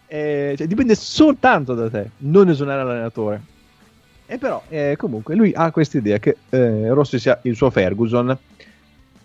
Eh, 0.09 0.55
cioè, 0.57 0.67
dipende 0.67 0.97
soltanto 0.97 1.75
da 1.75 1.89
te, 1.89 2.11
non 2.19 2.49
esonerare 2.49 2.85
l'allenatore. 2.85 3.43
E 4.27 4.37
però, 4.39 4.63
eh, 4.69 4.95
comunque, 4.99 5.37
lui 5.37 5.53
ha 5.55 5.71
questa 5.71 5.99
idea 5.99 6.19
che 6.19 6.39
eh, 6.51 6.89
Rossi 6.89 7.19
sia 7.19 7.39
il 7.43 7.55
suo 7.55 7.71
Ferguson, 7.71 8.37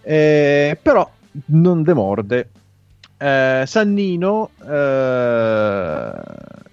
però 0.02 1.10
non 1.46 1.84
demorde. 1.84 2.50
Eh, 3.18 3.64
Sannino 3.66 4.50
eh, 4.68 6.12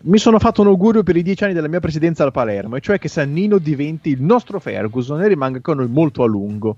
mi 0.02 0.18
sono 0.18 0.38
fatto 0.38 0.62
un 0.62 0.68
augurio 0.68 1.02
per 1.02 1.16
i 1.16 1.22
dieci 1.22 1.44
anni 1.44 1.52
della 1.52 1.68
mia 1.68 1.80
presidenza 1.80 2.24
al 2.24 2.32
Palermo, 2.32 2.76
e 2.76 2.80
cioè 2.80 2.98
che 2.98 3.08
Sannino 3.08 3.58
diventi 3.58 4.10
il 4.10 4.22
nostro 4.22 4.58
Ferguson 4.58 5.22
e 5.22 5.28
rimanga 5.28 5.60
con 5.60 5.76
noi 5.76 5.88
molto 5.88 6.22
a 6.22 6.26
lungo. 6.26 6.76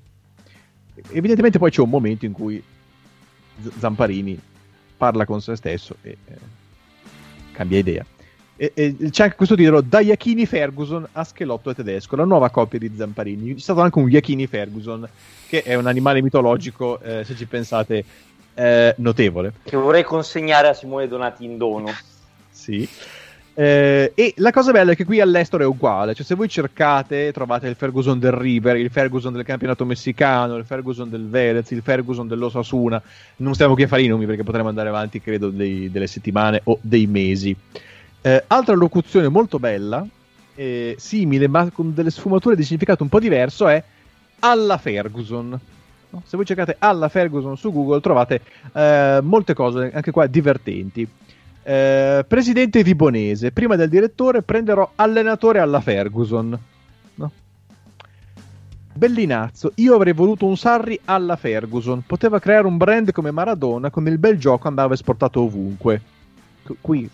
Evidentemente 1.10 1.58
poi 1.58 1.70
c'è 1.70 1.80
un 1.80 1.88
momento 1.88 2.26
in 2.26 2.32
cui 2.32 2.62
Zamparini 3.78 4.38
parla 4.96 5.24
con 5.24 5.40
se 5.40 5.56
stesso 5.56 5.96
e 6.02 6.16
eh, 6.24 6.34
cambia 7.52 7.78
idea. 7.78 8.04
E, 8.62 8.70
e, 8.74 8.96
c'è 9.10 9.24
anche 9.24 9.34
questo 9.34 9.56
titolo 9.56 9.80
da 9.80 9.98
Iachini 9.98 10.46
Ferguson 10.46 11.04
a 11.14 11.24
Schelotto 11.24 11.70
e 11.70 11.74
Tedesco, 11.74 12.14
la 12.14 12.24
nuova 12.24 12.48
coppia 12.48 12.78
di 12.78 12.92
Zamparini. 12.96 13.54
C'è 13.54 13.60
stato 13.60 13.80
anche 13.80 13.98
un 13.98 14.08
Iachini 14.08 14.46
Ferguson, 14.46 15.08
che 15.48 15.62
è 15.64 15.74
un 15.74 15.88
animale 15.88 16.22
mitologico, 16.22 17.00
eh, 17.00 17.24
se 17.24 17.34
ci 17.34 17.46
pensate, 17.46 18.04
eh, 18.54 18.94
notevole. 18.98 19.54
Che 19.64 19.76
vorrei 19.76 20.04
consegnare 20.04 20.68
a 20.68 20.74
Simone 20.74 21.08
Donati 21.08 21.44
in 21.44 21.56
dono. 21.56 21.88
sì. 22.52 22.88
Eh, 23.54 24.12
e 24.14 24.34
la 24.36 24.52
cosa 24.52 24.70
bella 24.70 24.92
è 24.92 24.94
che 24.94 25.04
qui 25.04 25.20
all'estero 25.20 25.64
è 25.64 25.66
uguale, 25.66 26.14
cioè 26.14 26.24
se 26.24 26.36
voi 26.36 26.48
cercate 26.48 27.32
trovate 27.32 27.66
il 27.66 27.74
Ferguson 27.74 28.20
del 28.20 28.30
River, 28.30 28.76
il 28.76 28.90
Ferguson 28.90 29.32
del 29.32 29.44
campionato 29.44 29.84
messicano, 29.84 30.54
il 30.54 30.64
Ferguson 30.64 31.10
del 31.10 31.28
Velez, 31.28 31.68
il 31.72 31.82
Ferguson 31.82 32.28
dell'Osasuna, 32.28 33.02
non 33.38 33.54
stiamo 33.54 33.74
qui 33.74 33.82
a 33.82 33.88
fare 33.88 34.02
i 34.02 34.06
nomi 34.06 34.24
perché 34.24 34.44
potremmo 34.44 34.68
andare 34.68 34.88
avanti 34.88 35.20
credo 35.20 35.50
dei, 35.50 35.90
delle 35.90 36.06
settimane 36.06 36.60
o 36.62 36.78
dei 36.80 37.08
mesi. 37.08 37.56
Eh, 38.24 38.44
altra 38.46 38.74
locuzione 38.76 39.28
molto 39.28 39.58
bella, 39.58 40.06
eh, 40.54 40.94
simile 40.96 41.48
ma 41.48 41.70
con 41.70 41.92
delle 41.92 42.10
sfumature 42.10 42.54
di 42.54 42.62
significato 42.62 43.02
un 43.02 43.08
po' 43.08 43.18
diverso 43.18 43.66
è 43.66 43.82
alla 44.38 44.78
Ferguson. 44.78 45.58
No? 46.10 46.22
Se 46.24 46.36
voi 46.36 46.46
cercate 46.46 46.76
alla 46.78 47.08
Ferguson 47.08 47.56
su 47.56 47.72
Google 47.72 48.00
trovate 48.00 48.40
eh, 48.72 49.18
molte 49.22 49.54
cose, 49.54 49.90
anche 49.92 50.12
qua 50.12 50.26
divertenti. 50.26 51.08
Eh, 51.64 52.24
presidente 52.26 52.82
Vibonese, 52.82 53.50
prima 53.50 53.74
del 53.76 53.88
direttore 53.88 54.42
prenderò 54.42 54.92
allenatore 54.94 55.58
alla 55.58 55.80
Ferguson. 55.80 56.58
No? 57.14 57.30
Bellinazzo, 58.94 59.72
io 59.76 59.94
avrei 59.94 60.12
voluto 60.12 60.46
un 60.46 60.56
Sarri 60.56 61.00
alla 61.06 61.34
Ferguson. 61.34 62.04
Poteva 62.06 62.38
creare 62.38 62.68
un 62.68 62.76
brand 62.76 63.10
come 63.10 63.32
Maradona, 63.32 63.90
con 63.90 64.06
il 64.06 64.18
bel 64.18 64.38
gioco 64.38 64.68
andava 64.68 64.94
esportato 64.94 65.40
ovunque. 65.40 66.00
Qui, 66.80 67.10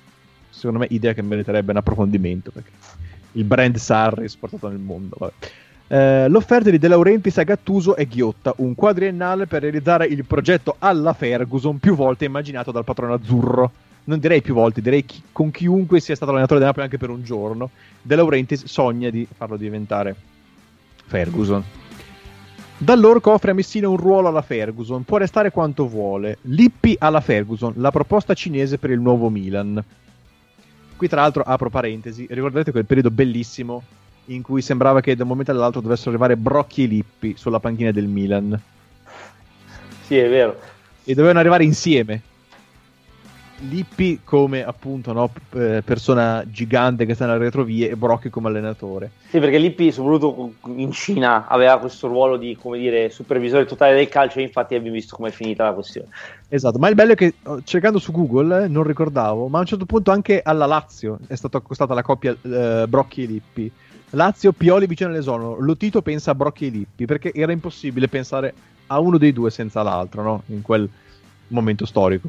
secondo 0.59 0.81
me, 0.81 0.87
idea 0.90 1.14
che 1.14 1.23
meriterebbe 1.23 1.71
un 1.71 1.79
approfondimento. 1.79 2.51
Perché 2.51 2.71
il 3.33 3.44
brand 3.44 3.77
Sarri 3.77 4.25
esportato 4.25 4.68
nel 4.68 4.79
mondo. 4.79 5.33
Eh, 5.87 6.29
l'offerta 6.29 6.68
di 6.71 6.79
De 6.79 6.88
Laurentiis 6.88 7.38
a 7.38 7.44
Gattuso 7.44 7.97
è 7.97 8.07
ghiotta, 8.07 8.53
un 8.59 8.75
quadriennale 8.75 9.47
per 9.47 9.62
realizzare 9.62 10.07
il 10.07 10.25
progetto 10.25 10.77
alla 10.79 11.14
Ferguson 11.14 11.79
più 11.79 11.94
volte 11.94 12.27
immaginato 12.27 12.71
dal 12.71 12.85
patrono 12.85 13.14
azzurro 13.14 13.73
non 14.09 14.18
direi 14.18 14.40
più 14.40 14.55
volte, 14.55 14.81
direi 14.81 15.05
chi, 15.05 15.23
con 15.33 15.51
chiunque 15.51 16.01
sia 16.01 16.16
stato 16.16 16.31
allenatore 16.31 16.59
del 16.59 16.68
Napoli 16.68 16.87
anche 16.87 16.99
per 16.99 17.11
un 17.11 17.23
giorno, 17.23 17.71
De 18.01 18.16
Laurentiis 18.16 18.64
sogna 18.64 19.11
di 19.11 19.27
farlo 19.31 19.57
diventare 19.57 20.16
Ferguson. 21.07 21.62
Dall'Orco 22.79 23.33
offre 23.33 23.51
a 23.51 23.55
Messina 23.55 23.88
un 23.88 23.97
ruolo 23.97 24.29
alla 24.29 24.40
Ferguson, 24.40 25.05
può 25.05 25.18
restare 25.18 25.51
quanto 25.51 25.87
vuole. 25.87 26.38
Lippi 26.42 26.97
alla 26.99 27.21
Ferguson, 27.21 27.75
la 27.77 27.90
proposta 27.90 28.33
cinese 28.33 28.79
per 28.79 28.90
il 28.90 29.01
nuovo 29.01 29.29
Milan. 29.29 29.83
Qui 30.99 31.07
tra 31.07 31.21
l'altro 31.21 31.45
apro 31.45 31.71
parentesi, 31.71 32.27
ricordate 32.29 32.73
quel 32.73 32.85
periodo 32.85 33.13
bellissimo 33.13 33.85
in 34.27 34.43
cui 34.43 34.63
sembrava 34.63 35.01
che 35.01 35.15
da 35.15 35.23
un 35.23 35.29
momento 35.29 35.53
all'altro 35.53 35.81
dovessero 35.81 36.11
arrivare 36.11 36.37
Brocchi 36.37 36.83
e 36.83 36.87
Lippi 36.87 37.35
sulla 37.37 37.61
panchina 37.61 37.93
del 37.93 38.09
Milan. 38.09 38.61
Sì, 40.03 40.17
è 40.17 40.29
vero. 40.29 40.59
E 41.05 41.15
dovevano 41.15 41.39
arrivare 41.39 41.63
insieme. 41.63 42.21
Lippi 43.61 44.21
come 44.23 44.64
appunto 44.64 45.12
no, 45.12 45.31
persona 45.49 46.44
gigante 46.47 47.07
che 47.07 47.14
sta 47.14 47.27
nelle 47.27 47.38
retrovie 47.38 47.90
e 47.90 47.97
Brocchi 47.97 48.31
come 48.31 48.49
allenatore. 48.49 49.11
Sì, 49.29 49.40
perché 49.40 49.59
Lippi, 49.59 49.90
soprattutto 49.90 50.53
in 50.77 50.92
Cina, 50.92 51.47
aveva 51.49 51.79
questo 51.79 52.07
ruolo 52.07 52.37
di, 52.37 52.57
come 52.61 52.79
dire, 52.79 53.11
supervisore 53.11 53.64
totale 53.64 53.94
del 53.94 54.09
calcio 54.09 54.38
e 54.38 54.42
infatti 54.42 54.75
abbiamo 54.75 54.94
visto 54.94 55.16
come 55.16 55.31
è 55.31 55.33
finita 55.33 55.64
la 55.64 55.73
questione. 55.73 56.09
Esatto, 56.49 56.79
ma 56.79 56.88
il 56.88 56.94
bello 56.94 57.12
è 57.12 57.16
che 57.16 57.35
oh, 57.42 57.62
cercando 57.64 57.99
su 57.99 58.12
Google, 58.12 58.64
eh, 58.64 58.68
non 58.68 58.85
ricordavo, 58.85 59.49
ma 59.49 59.59
a 59.59 59.61
un 59.62 59.66
certo 59.66 59.87
punto 59.87 60.12
anche 60.12 60.40
alla 60.42 60.66
Lazio 60.66 61.18
è 61.27 61.35
stata 61.35 61.59
accostata 61.59 61.94
la 61.94 62.03
coppia 62.03 62.37
eh, 62.40 62.87
Brocchi 62.88 63.25
e 63.25 63.27
Lippi. 63.27 63.73
Lazio, 64.11 64.53
Pioli 64.53 64.87
vicino 64.87 65.11
all'esono, 65.11 65.57
Lotito 65.59 66.01
pensa 66.01 66.31
a 66.31 66.35
Brocchi 66.35 66.66
e 66.66 66.71
Lippi, 66.71 67.05
perché 67.07 67.33
era 67.35 67.53
impossibile 67.53 68.09
pensare 68.09 68.55
a 68.87 69.01
uno 69.01 69.18
dei 69.18 69.33
due 69.33 69.51
senza 69.51 69.83
l'altro, 69.83 70.23
no? 70.23 70.42
In 70.47 70.62
quel 70.62 70.88
momento 71.49 71.85
storico. 71.85 72.29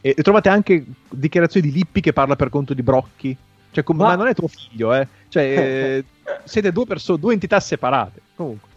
E, 0.00 0.14
e, 0.16 0.22
trovate 0.22 0.48
anche 0.48 0.84
dichiarazioni 1.08 1.68
di 1.68 1.74
Lippi 1.74 2.00
che 2.00 2.12
parla 2.12 2.36
per 2.36 2.48
conto 2.48 2.74
di 2.74 2.82
Brocchi. 2.82 3.36
Cioè, 3.70 3.84
com- 3.84 3.96
ma... 3.96 4.06
ma 4.06 4.14
non 4.16 4.26
è 4.28 4.34
tuo 4.34 4.48
figlio, 4.48 4.94
eh. 4.94 5.06
Cioè, 5.28 6.02
siete 6.44 6.72
due, 6.72 6.86
perso- 6.86 7.16
due 7.16 7.32
entità 7.32 7.60
separate. 7.60 8.20
Comunque. 8.34 8.68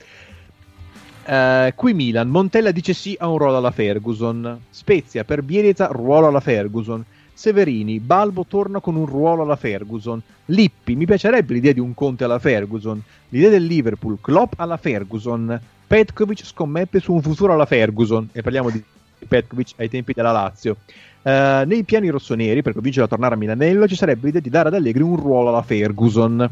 Uh, 1.25 1.73
qui 1.75 1.93
Milan, 1.93 2.27
Montella 2.27 2.71
dice 2.71 2.93
sì 2.93 3.15
a 3.17 3.27
un 3.27 3.37
ruolo 3.37 3.57
alla 3.57 3.71
Ferguson. 3.71 4.59
Spezia 4.69 5.23
per 5.23 5.41
Bielizza, 5.41 5.87
ruolo 5.87 6.27
alla 6.27 6.41
Ferguson. 6.41 7.03
Severini, 7.33 7.99
Balbo 7.99 8.45
torna 8.45 8.79
con 8.79 8.95
un 8.95 9.05
ruolo 9.05 9.43
alla 9.43 9.55
Ferguson. 9.55 10.21
Lippi, 10.45 10.95
mi 10.95 11.05
piacerebbe 11.05 11.53
l'idea 11.53 11.71
di 11.71 11.79
un 11.79 11.93
Conte 11.93 12.25
alla 12.25 12.39
Ferguson. 12.39 13.01
L'idea 13.29 13.49
del 13.49 13.65
Liverpool, 13.65 14.19
Klopp 14.21 14.53
alla 14.57 14.77
Ferguson. 14.77 15.59
Petkovic 15.87 16.45
scommette 16.45 16.99
su 16.99 17.13
un 17.13 17.21
futuro 17.21 17.53
alla 17.53 17.65
Ferguson. 17.65 18.29
E 18.33 18.41
parliamo 18.41 18.69
di 18.69 18.83
Petkovic 19.27 19.73
ai 19.77 19.89
tempi 19.89 20.13
della 20.13 20.31
Lazio. 20.31 20.77
Uh, 21.23 21.65
nei 21.65 21.83
piani 21.85 22.09
rossoneri, 22.09 22.61
per 22.61 22.73
convincerlo 22.73 23.05
a 23.05 23.09
tornare 23.09 23.35
a 23.35 23.37
Milanello, 23.37 23.87
ci 23.87 23.95
sarebbe 23.95 24.25
l'idea 24.25 24.41
di 24.41 24.49
dare 24.49 24.67
ad 24.67 24.73
Allegri 24.73 25.03
un 25.03 25.15
ruolo 25.15 25.49
alla 25.49 25.61
Ferguson. 25.61 26.49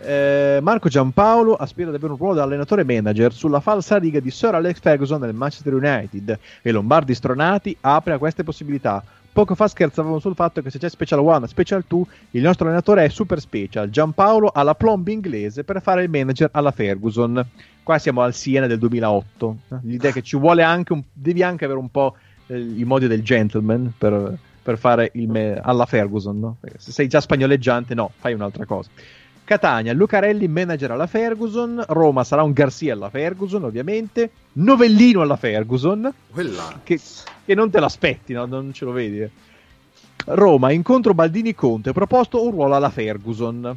Uh, 0.00 0.60
Marco 0.60 0.90
Giampaolo 0.90 1.54
aspira 1.54 1.88
ad 1.88 1.94
avere 1.94 2.12
un 2.12 2.18
ruolo 2.18 2.34
da 2.34 2.42
allenatore 2.42 2.84
manager 2.84 3.32
sulla 3.32 3.60
falsa 3.60 3.96
riga 3.96 4.20
di 4.20 4.30
Sir 4.30 4.54
Alex 4.54 4.80
Ferguson 4.80 5.18
nel 5.18 5.32
Manchester 5.32 5.72
United 5.72 6.38
e 6.60 6.72
Lombardi 6.72 7.14
Stronati 7.14 7.74
apre 7.80 8.12
a 8.12 8.18
queste 8.18 8.44
possibilità. 8.44 9.02
Poco 9.32 9.54
fa 9.54 9.66
scherzavamo 9.66 10.18
sul 10.18 10.34
fatto 10.34 10.60
che 10.60 10.70
se 10.70 10.78
c'è 10.78 10.90
Special 10.90 11.18
One, 11.18 11.48
Special 11.48 11.82
2, 11.88 12.04
il 12.32 12.42
nostro 12.42 12.66
allenatore 12.66 13.04
è 13.04 13.08
super 13.08 13.40
special. 13.40 13.88
Giampaolo 13.88 14.48
ha 14.48 14.62
la 14.62 14.74
plomb 14.74 15.08
inglese 15.08 15.64
per 15.64 15.80
fare 15.80 16.04
il 16.04 16.10
manager 16.10 16.50
alla 16.52 16.70
Ferguson. 16.70 17.44
Qua 17.82 17.98
siamo 17.98 18.20
al 18.20 18.34
Siena 18.34 18.66
del 18.66 18.78
2008. 18.78 19.56
L'idea 19.82 20.10
è 20.10 20.12
che 20.12 20.22
ci 20.22 20.36
vuole 20.36 20.62
anche 20.62 20.92
un, 20.92 21.02
devi 21.12 21.42
anche 21.42 21.64
avere 21.64 21.80
un 21.80 21.90
po' 21.90 22.14
eh, 22.14 22.33
i 22.48 22.84
modi 22.84 23.06
del 23.06 23.22
gentleman 23.22 23.92
per, 23.96 24.36
per 24.62 24.78
fare 24.78 25.10
il 25.14 25.28
me- 25.28 25.60
alla 25.62 25.86
Ferguson, 25.86 26.38
no? 26.38 26.56
se 26.76 26.92
sei 26.92 27.08
già 27.08 27.20
spagnoleggiante, 27.20 27.94
no, 27.94 28.10
fai 28.18 28.34
un'altra 28.34 28.66
cosa. 28.66 28.90
Catania, 29.44 29.92
Lucarelli 29.92 30.48
manager 30.48 30.92
alla 30.92 31.06
Ferguson, 31.06 31.84
Roma 31.88 32.24
sarà 32.24 32.42
un 32.42 32.52
Garcia 32.52 32.94
alla 32.94 33.10
Ferguson, 33.10 33.62
ovviamente, 33.62 34.30
Novellino 34.54 35.20
alla 35.20 35.36
Ferguson, 35.36 36.12
che, 36.82 36.98
che, 37.44 37.54
non 37.54 37.70
te 37.70 37.78
l'aspetti, 37.78 38.32
no? 38.32 38.46
non 38.46 38.72
ce 38.72 38.86
lo 38.86 38.92
vedi. 38.92 39.20
Eh. 39.20 39.30
Roma, 40.26 40.70
incontro 40.70 41.12
Baldini 41.12 41.54
Conte, 41.54 41.92
proposto 41.92 42.42
un 42.42 42.52
ruolo 42.52 42.74
alla 42.74 42.88
Ferguson. 42.88 43.76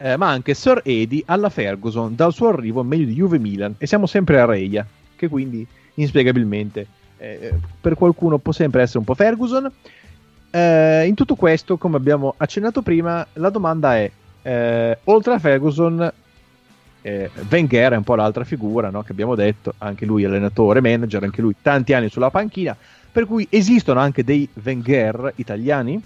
Eh, 0.00 0.16
ma 0.16 0.28
anche 0.28 0.54
Sir 0.54 0.80
Edi 0.84 1.24
alla 1.26 1.48
Ferguson, 1.48 2.14
dal 2.14 2.32
suo 2.32 2.50
arrivo 2.50 2.84
meglio 2.84 3.06
di 3.06 3.14
Juve 3.14 3.40
Milan, 3.40 3.74
e 3.78 3.86
siamo 3.88 4.06
sempre 4.06 4.40
a 4.40 4.44
Reia, 4.44 4.86
che 5.16 5.26
quindi 5.26 5.66
inspiegabilmente 5.94 6.86
eh, 7.18 7.54
per 7.80 7.94
qualcuno 7.94 8.38
può 8.38 8.52
sempre 8.52 8.82
essere 8.82 8.98
un 8.98 9.04
po' 9.04 9.14
Ferguson. 9.14 9.70
Eh, 10.50 11.04
in 11.06 11.14
tutto 11.14 11.34
questo, 11.34 11.76
come 11.76 11.96
abbiamo 11.96 12.34
accennato 12.36 12.82
prima, 12.82 13.26
la 13.34 13.50
domanda 13.50 13.96
è: 13.96 14.10
eh, 14.42 14.98
oltre 15.04 15.34
a 15.34 15.38
Ferguson, 15.38 16.12
eh, 17.02 17.30
Wenger 17.50 17.92
è 17.92 17.96
un 17.96 18.04
po' 18.04 18.14
l'altra 18.14 18.44
figura 18.44 18.90
no? 18.90 19.02
che 19.02 19.12
abbiamo 19.12 19.34
detto, 19.34 19.74
anche 19.78 20.06
lui 20.06 20.24
allenatore, 20.24 20.80
manager, 20.80 21.22
anche 21.22 21.42
lui 21.42 21.54
tanti 21.60 21.92
anni 21.92 22.08
sulla 22.08 22.30
panchina. 22.30 22.76
Per 23.10 23.26
cui 23.26 23.46
esistono 23.50 24.00
anche 24.00 24.22
dei 24.24 24.48
Wenger 24.62 25.32
italiani? 25.36 26.00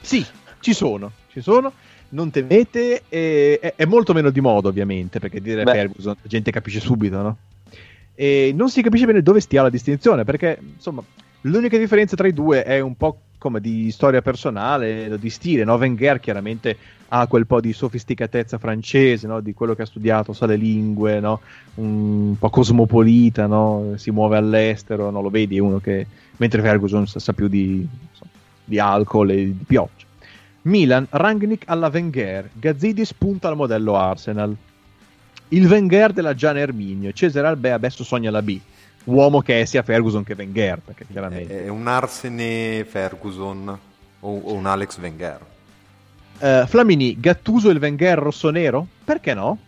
Sì, 0.00 0.24
ci 0.60 0.72
sono, 0.72 1.10
ci 1.30 1.40
sono. 1.40 1.72
Non 2.08 2.30
temete, 2.30 3.02
è, 3.08 3.74
è 3.74 3.84
molto 3.84 4.12
meno 4.12 4.30
di 4.30 4.40
modo, 4.40 4.68
ovviamente, 4.68 5.18
perché 5.18 5.40
dire 5.40 5.64
Beh. 5.64 5.72
Ferguson 5.72 6.14
la 6.20 6.28
gente 6.28 6.52
capisce 6.52 6.80
subito, 6.80 7.20
no? 7.20 7.36
E 8.16 8.52
non 8.54 8.70
si 8.70 8.82
capisce 8.82 9.06
bene 9.06 9.22
dove 9.22 9.40
stia 9.40 9.62
la 9.62 9.70
distinzione 9.70 10.24
perché 10.24 10.58
insomma 10.74 11.02
l'unica 11.42 11.78
differenza 11.78 12.16
tra 12.16 12.26
i 12.26 12.32
due 12.32 12.64
è 12.64 12.80
un 12.80 12.96
po' 12.96 13.20
come 13.38 13.60
di 13.60 13.90
storia 13.92 14.22
personale, 14.22 15.18
di 15.20 15.30
stile, 15.30 15.62
no? 15.62 15.74
Wenger 15.74 16.18
chiaramente 16.18 16.76
ha 17.08 17.26
quel 17.28 17.46
po' 17.46 17.60
di 17.60 17.72
sofisticatezza 17.72 18.58
francese, 18.58 19.26
no? 19.28 19.40
di 19.40 19.54
quello 19.54 19.74
che 19.74 19.82
ha 19.82 19.86
studiato, 19.86 20.32
sa 20.32 20.46
le 20.46 20.56
lingue, 20.56 21.20
no? 21.20 21.40
un 21.74 22.34
po' 22.38 22.50
cosmopolita, 22.50 23.48
si 23.96 24.10
muove 24.10 24.36
all'estero, 24.36 25.10
lo 25.10 25.30
vedi, 25.30 25.60
uno 25.60 25.78
che, 25.78 26.06
mentre 26.38 26.62
Ferguson 26.62 27.06
sa, 27.06 27.20
sa 27.20 27.32
più 27.32 27.46
di, 27.46 27.86
insomma, 28.10 28.30
di, 28.64 28.78
alcol 28.78 29.30
e 29.30 29.44
di 29.44 29.64
pioggia. 29.66 30.04
Milan, 30.62 31.06
Rangnick 31.10 31.68
alla 31.68 31.90
Wenger, 31.92 32.50
Gazzidis 32.54 33.14
punta 33.14 33.46
al 33.46 33.54
modello 33.54 33.94
Arsenal 33.96 34.56
il 35.48 35.66
Wenger 35.66 36.12
della 36.12 36.34
Gian 36.34 36.56
Erminio, 36.56 37.12
Cesare 37.12 37.46
Albè 37.46 37.70
adesso 37.70 38.04
sogna 38.04 38.30
la 38.30 38.42
B. 38.42 38.58
Uomo 39.04 39.40
che 39.40 39.60
è 39.60 39.64
sia 39.64 39.82
Ferguson 39.82 40.24
che 40.24 40.34
Wenger, 40.36 40.80
perché 40.84 41.06
chiaramente... 41.10 41.64
È 41.64 41.68
un 41.68 41.86
Arsene 41.86 42.84
Ferguson. 42.88 43.78
O, 44.20 44.40
o 44.40 44.54
un 44.54 44.66
Alex 44.66 44.98
Wenger. 44.98 45.38
Uh, 46.38 46.66
Flamini, 46.66 47.20
Gattuso 47.20 47.70
il 47.70 47.78
Wenger 47.78 48.18
rosso-nero? 48.18 48.86
Perché 49.04 49.34
no? 49.34 49.58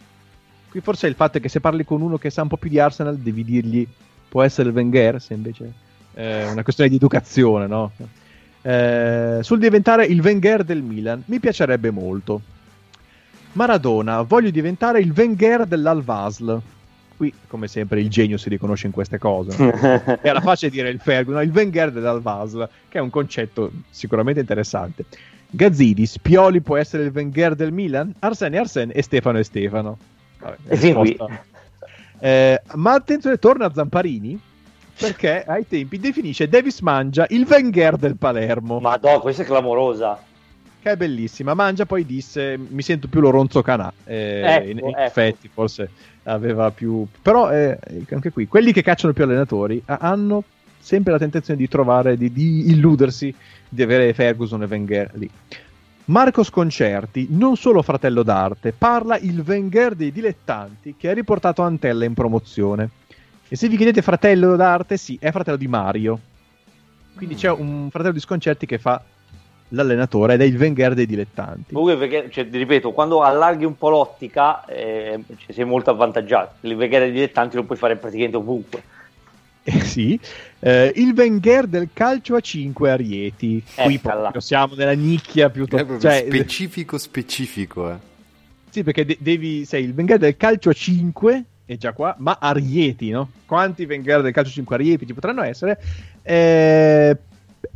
Qui 0.71 0.81
forse 0.81 1.07
il 1.07 1.15
fatto 1.15 1.39
è 1.39 1.41
che 1.41 1.49
se 1.49 1.61
parli 1.61 1.85
con 1.85 2.03
uno 2.03 2.19
che 2.19 2.31
sa 2.31 2.43
un 2.43 2.49
po' 2.49 2.57
più 2.57 2.69
di 2.69 2.79
Arsenal 2.79 3.17
devi 3.17 3.45
dirgli 3.45 3.87
può 4.29 4.43
essere 4.43 4.69
il 4.69 4.75
Wenger, 4.75 5.21
se 5.21 5.35
invece 5.35 5.73
è 6.13 6.49
una 6.51 6.63
questione 6.63 6.91
di 6.91 6.97
educazione, 6.97 7.67
no? 7.67 7.93
Eh, 8.61 9.39
sul 9.41 9.59
diventare 9.59 10.05
il 10.07 10.21
Wenger 10.21 10.65
del 10.65 10.83
Milan, 10.83 11.23
mi 11.27 11.39
piacerebbe 11.39 11.91
molto. 11.91 12.41
Maradona, 13.53 14.23
voglio 14.23 14.51
diventare 14.51 15.01
il 15.01 15.13
Wenger 15.15 15.67
dell'Alvasl. 15.67 16.61
Qui, 17.17 17.33
come 17.49 17.67
sempre, 17.67 18.01
il 18.01 18.09
genio 18.09 18.37
si 18.37 18.49
riconosce 18.49 18.87
in 18.87 18.93
queste 18.93 19.19
cose. 19.19 19.57
No? 19.57 20.19
Era 20.23 20.41
facile 20.41 20.71
dire 20.71 20.89
il 20.89 21.01
Ferguson, 21.01 21.43
il 21.43 21.51
Wenger 21.51 21.91
dell'Alvasl, 21.91 22.69
che 22.89 22.99
è 22.99 23.01
un 23.01 23.11
concetto 23.11 23.71
sicuramente 23.91 24.41
interessante. 24.41 25.05
Gazzidis, 25.51 26.19
Pioli 26.19 26.61
può 26.61 26.77
essere 26.77 27.05
il 27.05 27.13
Wenger 27.13 27.55
del 27.55 27.73
Milan? 27.73 28.15
Arsene 28.19 28.59
Arsene 28.59 28.93
e 28.93 29.03
Stefano 29.03 29.39
e 29.39 29.45
Stefano. 29.45 29.99
Vabbè, 30.39 30.57
eh, 32.21 32.63
ma 32.75 32.93
attenzione, 32.93 33.39
torna 33.39 33.67
a 33.67 33.73
Zamparini 33.73 34.41
perché 34.99 35.45
ai 35.45 35.67
tempi 35.67 35.99
definisce 35.99 36.49
Davis 36.49 36.81
Mangia 36.81 37.27
il 37.29 37.47
Wenger 37.49 37.97
del 37.97 38.17
Palermo. 38.17 38.81
Ma 38.81 38.99
no, 39.01 39.21
questa 39.21 39.43
è 39.43 39.47
clamorosa. 39.47 40.21
Che 40.81 40.91
è 40.91 40.97
bellissima. 40.97 41.55
Mangia 41.55 41.87
poi 41.87 42.07
disse: 42.07 42.57
Mi 42.57 42.83
sento 42.83 43.09
più 43.09 43.21
Lorenzo 43.21 43.63
Canà. 43.63 43.93
Eh, 44.05 44.43
ecco, 44.45 44.71
in, 44.71 44.79
in 44.79 44.89
ecco. 44.89 44.99
effetti, 44.99 45.49
forse 45.53 45.91
aveva 46.25 46.71
più. 46.71 47.07
Però 47.21 47.51
eh, 47.51 47.79
anche 48.11 48.31
qui, 48.31 48.47
quelli 48.47 48.73
che 48.73 48.83
cacciano 48.83 49.13
più 49.13 49.25
allenatori 49.25 49.83
hanno 49.87 50.45
sempre 50.79 51.13
la 51.13 51.19
tentazione 51.19 51.59
di 51.59 51.69
trovare, 51.69 52.17
di, 52.17 52.33
di 52.33 52.71
illudersi 52.71 53.35
di 53.69 53.83
avere 53.83 54.13
Ferguson 54.15 54.63
e 54.63 54.67
Wenger 54.67 55.11
lì. 55.15 55.31
Marco 56.07 56.43
Sconcerti, 56.43 57.27
non 57.31 57.57
solo 57.57 57.83
fratello 57.83 58.23
d'arte, 58.23 58.73
parla 58.73 59.19
il 59.19 59.43
Wenger 59.47 59.95
dei 59.95 60.11
dilettanti 60.11 60.95
che 60.97 61.11
ha 61.11 61.13
riportato 61.13 61.61
Antella 61.61 62.07
in 62.07 62.15
promozione. 62.15 62.89
E 63.47 63.57
se 63.57 63.69
vi 63.69 63.77
chiedete 63.77 64.01
fratello 64.01 64.57
d'arte, 64.57 64.97
sì, 64.97 65.19
è 65.21 65.31
fratello 65.31 65.59
di 65.59 65.69
Mario. 65.69 66.19
Quindi 67.15 67.35
c'è 67.35 67.51
un 67.51 67.89
fratello 67.91 68.15
di 68.15 68.21
Sconcerti 68.21 68.65
che 68.65 68.79
fa 68.79 69.03
l'allenatore 69.69 70.35
ed 70.35 70.41
è 70.41 70.45
il 70.45 70.57
Wenger 70.57 70.95
dei 70.95 71.07
dilettanti. 71.07 71.73
Comunque, 71.75 71.97
perché, 71.97 72.31
cioè, 72.31 72.47
ripeto, 72.51 72.93
quando 72.93 73.23
allarghi 73.23 73.65
un 73.65 73.77
po' 73.77 73.91
l'ottica, 73.91 74.65
eh, 74.65 75.21
cioè, 75.39 75.53
sei 75.53 75.65
molto 75.65 75.91
avvantaggiato. 75.91 76.55
Il 76.61 76.75
Wenger 76.75 77.03
dei 77.03 77.13
dilettanti 77.13 77.57
lo 77.57 77.65
puoi 77.65 77.79
fare 77.79 77.97
praticamente 77.97 78.37
ovunque. 78.37 78.83
Eh, 79.63 79.81
sì, 79.81 80.19
eh, 80.61 80.93
il 80.97 81.13
Wenger 81.15 81.67
del 81.67 81.91
calcio 81.93 82.37
a 82.37 82.41
5 82.41 82.91
a 82.91 82.97
Rieti. 82.97 83.63
Qui 83.75 83.99
proprio 83.99 84.41
siamo 84.41 84.75
nella 84.75 84.93
nicchia 84.93 85.51
proprio 85.51 85.99
cioè, 85.99 86.25
specifico, 86.27 86.97
specifico. 86.97 87.91
Eh. 87.91 87.97
Sì, 88.71 88.83
perché 88.83 89.05
de- 89.05 89.19
devi, 89.21 89.67
sei 89.67 89.85
il 89.85 89.93
Wenger 89.95 90.17
del 90.17 90.39
calcio 90.39 90.71
a 90.71 90.73
5, 90.73 91.45
è 91.67 91.77
già 91.77 91.93
qua, 91.93 92.15
ma 92.19 92.39
a 92.41 92.53
Rieti, 92.53 93.11
no? 93.11 93.29
Quanti 93.45 93.85
Wenger 93.85 94.23
del 94.23 94.33
calcio 94.33 94.51
a 94.51 94.55
5 94.55 94.75
a 94.75 94.79
Rieti 94.79 95.07
ci 95.07 95.13
potranno 95.13 95.43
essere? 95.43 95.79
Eh, 96.23 97.15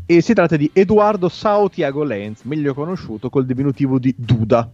e 0.07 0.21
si 0.21 0.35
tratta 0.35 0.57
di 0.57 0.71
Edoardo 0.73 1.29
Sao 1.29 1.69
Tiago 1.69 2.05
Lenz, 2.05 2.43
meglio 2.43 2.75
conosciuto 2.75 3.31
col 3.31 3.47
diminutivo 3.47 3.99
di 3.99 4.15
Duda. 4.17 4.71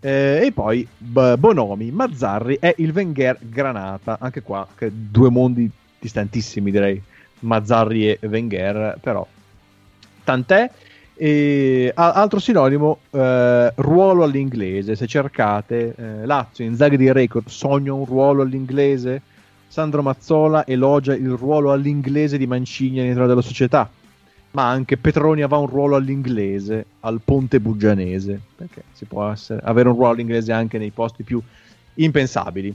Eh, 0.00 0.46
e 0.46 0.52
poi 0.52 0.86
B- 0.96 1.36
Bonomi, 1.36 1.90
Mazzarri 1.90 2.58
è 2.60 2.72
il 2.78 2.92
Wenger 2.92 3.38
Granata, 3.40 4.18
anche 4.20 4.42
qua 4.42 4.66
che 4.76 4.90
due 4.92 5.28
mondi 5.30 5.68
distantissimi 5.98 6.70
direi, 6.70 7.00
Mazzarri 7.40 8.10
e 8.10 8.18
Wenger, 8.26 8.98
però 9.00 9.26
tant'è. 10.24 10.70
E, 11.20 11.90
a- 11.92 12.12
altro 12.12 12.38
sinonimo, 12.38 13.00
eh, 13.10 13.72
ruolo 13.74 14.22
all'inglese. 14.22 14.94
Se 14.94 15.06
cercate 15.08 15.94
eh, 15.96 16.26
Lazio, 16.26 16.64
Inzaghi 16.64 16.96
di 16.96 17.10
Record, 17.10 17.48
sogno 17.48 17.96
un 17.96 18.04
ruolo 18.04 18.42
all'inglese. 18.42 19.22
Sandro 19.66 20.02
Mazzola 20.02 20.64
elogia 20.66 21.14
il 21.14 21.30
ruolo 21.30 21.72
all'inglese 21.72 22.38
di 22.38 22.46
Mancini 22.46 23.00
all'interno 23.00 23.26
della 23.26 23.42
società. 23.42 23.90
Ma 24.58 24.70
anche 24.70 24.96
Petroni 24.96 25.42
aveva 25.42 25.60
un 25.60 25.68
ruolo 25.68 25.94
all'inglese 25.94 26.86
al 27.00 27.20
Ponte 27.24 27.60
Buggianese. 27.60 28.40
Perché 28.56 28.82
si 28.92 29.04
può 29.04 29.30
essere- 29.30 29.60
avere 29.62 29.88
un 29.88 29.94
ruolo 29.94 30.10
all'inglese 30.10 30.52
anche 30.52 30.78
nei 30.78 30.90
posti 30.90 31.22
più 31.22 31.40
impensabili. 31.94 32.74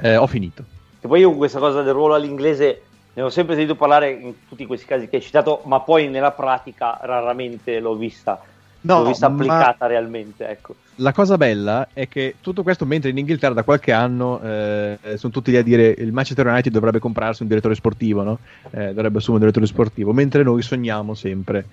Eh, 0.00 0.16
ho 0.16 0.26
finito. 0.26 0.64
E 0.98 1.06
poi 1.06 1.20
io 1.20 1.32
questa 1.32 1.58
cosa 1.58 1.82
del 1.82 1.92
ruolo 1.92 2.14
all'inglese 2.14 2.82
ne 3.12 3.22
ho 3.22 3.28
sempre 3.28 3.56
sentito 3.56 3.76
parlare 3.76 4.10
in 4.10 4.32
tutti 4.48 4.64
questi 4.64 4.86
casi 4.86 5.06
che 5.06 5.16
hai 5.16 5.22
citato, 5.22 5.60
ma 5.64 5.80
poi 5.80 6.08
nella 6.08 6.30
pratica 6.30 6.98
raramente 7.02 7.78
l'ho 7.78 7.94
vista, 7.94 8.40
No, 8.82 9.02
l'ho 9.02 9.08
vista 9.08 9.28
ma- 9.28 9.34
applicata 9.34 9.86
realmente. 9.86 10.48
Ecco. 10.48 10.74
La 10.96 11.12
cosa 11.12 11.36
bella 11.36 11.88
è 11.92 12.08
che 12.08 12.36
tutto 12.40 12.62
questo, 12.62 12.86
mentre 12.86 13.10
in 13.10 13.18
Inghilterra 13.18 13.54
da 13.54 13.62
qualche 13.62 13.92
anno 13.92 14.40
eh, 14.42 14.98
sono 15.16 15.32
tutti 15.32 15.50
lì 15.50 15.56
a 15.56 15.62
dire 15.62 15.94
il 15.98 16.12
Manchester 16.12 16.46
United 16.46 16.72
dovrebbe 16.72 16.98
comprarsi 16.98 17.42
un 17.42 17.48
direttore 17.48 17.74
sportivo, 17.74 18.22
no? 18.22 18.38
Eh, 18.70 18.92
dovrebbe 18.92 19.18
assumere 19.18 19.44
un 19.44 19.50
direttore 19.50 19.66
sportivo, 19.66 20.12
mentre 20.12 20.42
noi 20.42 20.62
sogniamo 20.62 21.14
sempre 21.14 21.66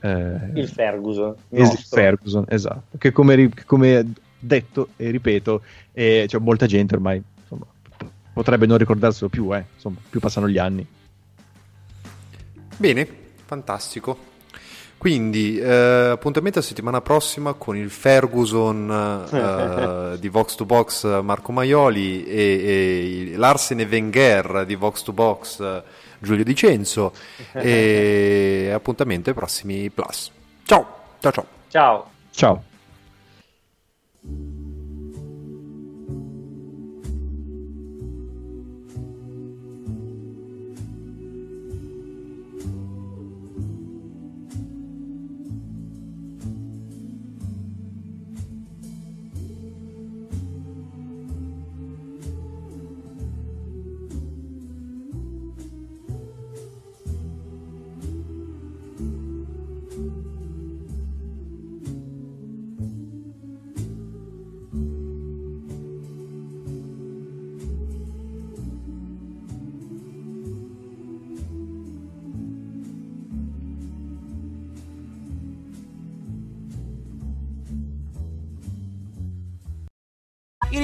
eh, 0.00 0.50
Il 0.54 0.68
Ferguson. 0.68 1.34
il. 1.50 1.66
Ferguson, 1.66 2.44
esatto. 2.48 2.96
Che 2.98 3.12
come, 3.12 3.50
come 3.66 4.12
detto 4.38 4.88
e 4.96 5.10
ripeto, 5.10 5.62
eh, 5.92 6.24
c'è 6.26 6.38
molta 6.38 6.66
gente 6.66 6.94
ormai 6.94 7.22
insomma, 7.38 7.66
potrebbe 8.32 8.66
non 8.66 8.78
ricordarselo 8.78 9.28
più, 9.28 9.54
eh, 9.54 9.64
insomma, 9.74 9.96
più 10.08 10.20
passano 10.20 10.48
gli 10.48 10.58
anni. 10.58 10.86
Bene, 12.76 13.06
fantastico. 13.44 14.28
Quindi, 15.00 15.58
eh, 15.58 16.10
appuntamento 16.12 16.58
a 16.58 16.62
settimana 16.62 17.00
prossima 17.00 17.54
con 17.54 17.74
il 17.74 17.88
Ferguson 17.88 19.24
eh, 19.32 20.18
di 20.20 20.28
Vox 20.28 20.56
to 20.56 20.66
Box 20.66 21.22
Marco 21.22 21.52
Maioli 21.52 22.26
e, 22.26 23.30
e 23.32 23.36
l'Arsene 23.38 23.88
Wenger 23.90 24.66
di 24.66 24.74
Vox 24.74 25.00
to 25.00 25.14
Box 25.14 25.82
Giulio 26.18 26.44
Dicenzo 26.44 27.14
e 27.54 28.70
appuntamento 28.74 29.30
ai 29.30 29.34
prossimi 29.34 29.88
Plus. 29.88 30.30
Ciao, 30.64 30.86
ciao 31.18 31.32
ciao. 31.32 31.46
Ciao. 31.68 32.10
Ciao. 32.30 32.64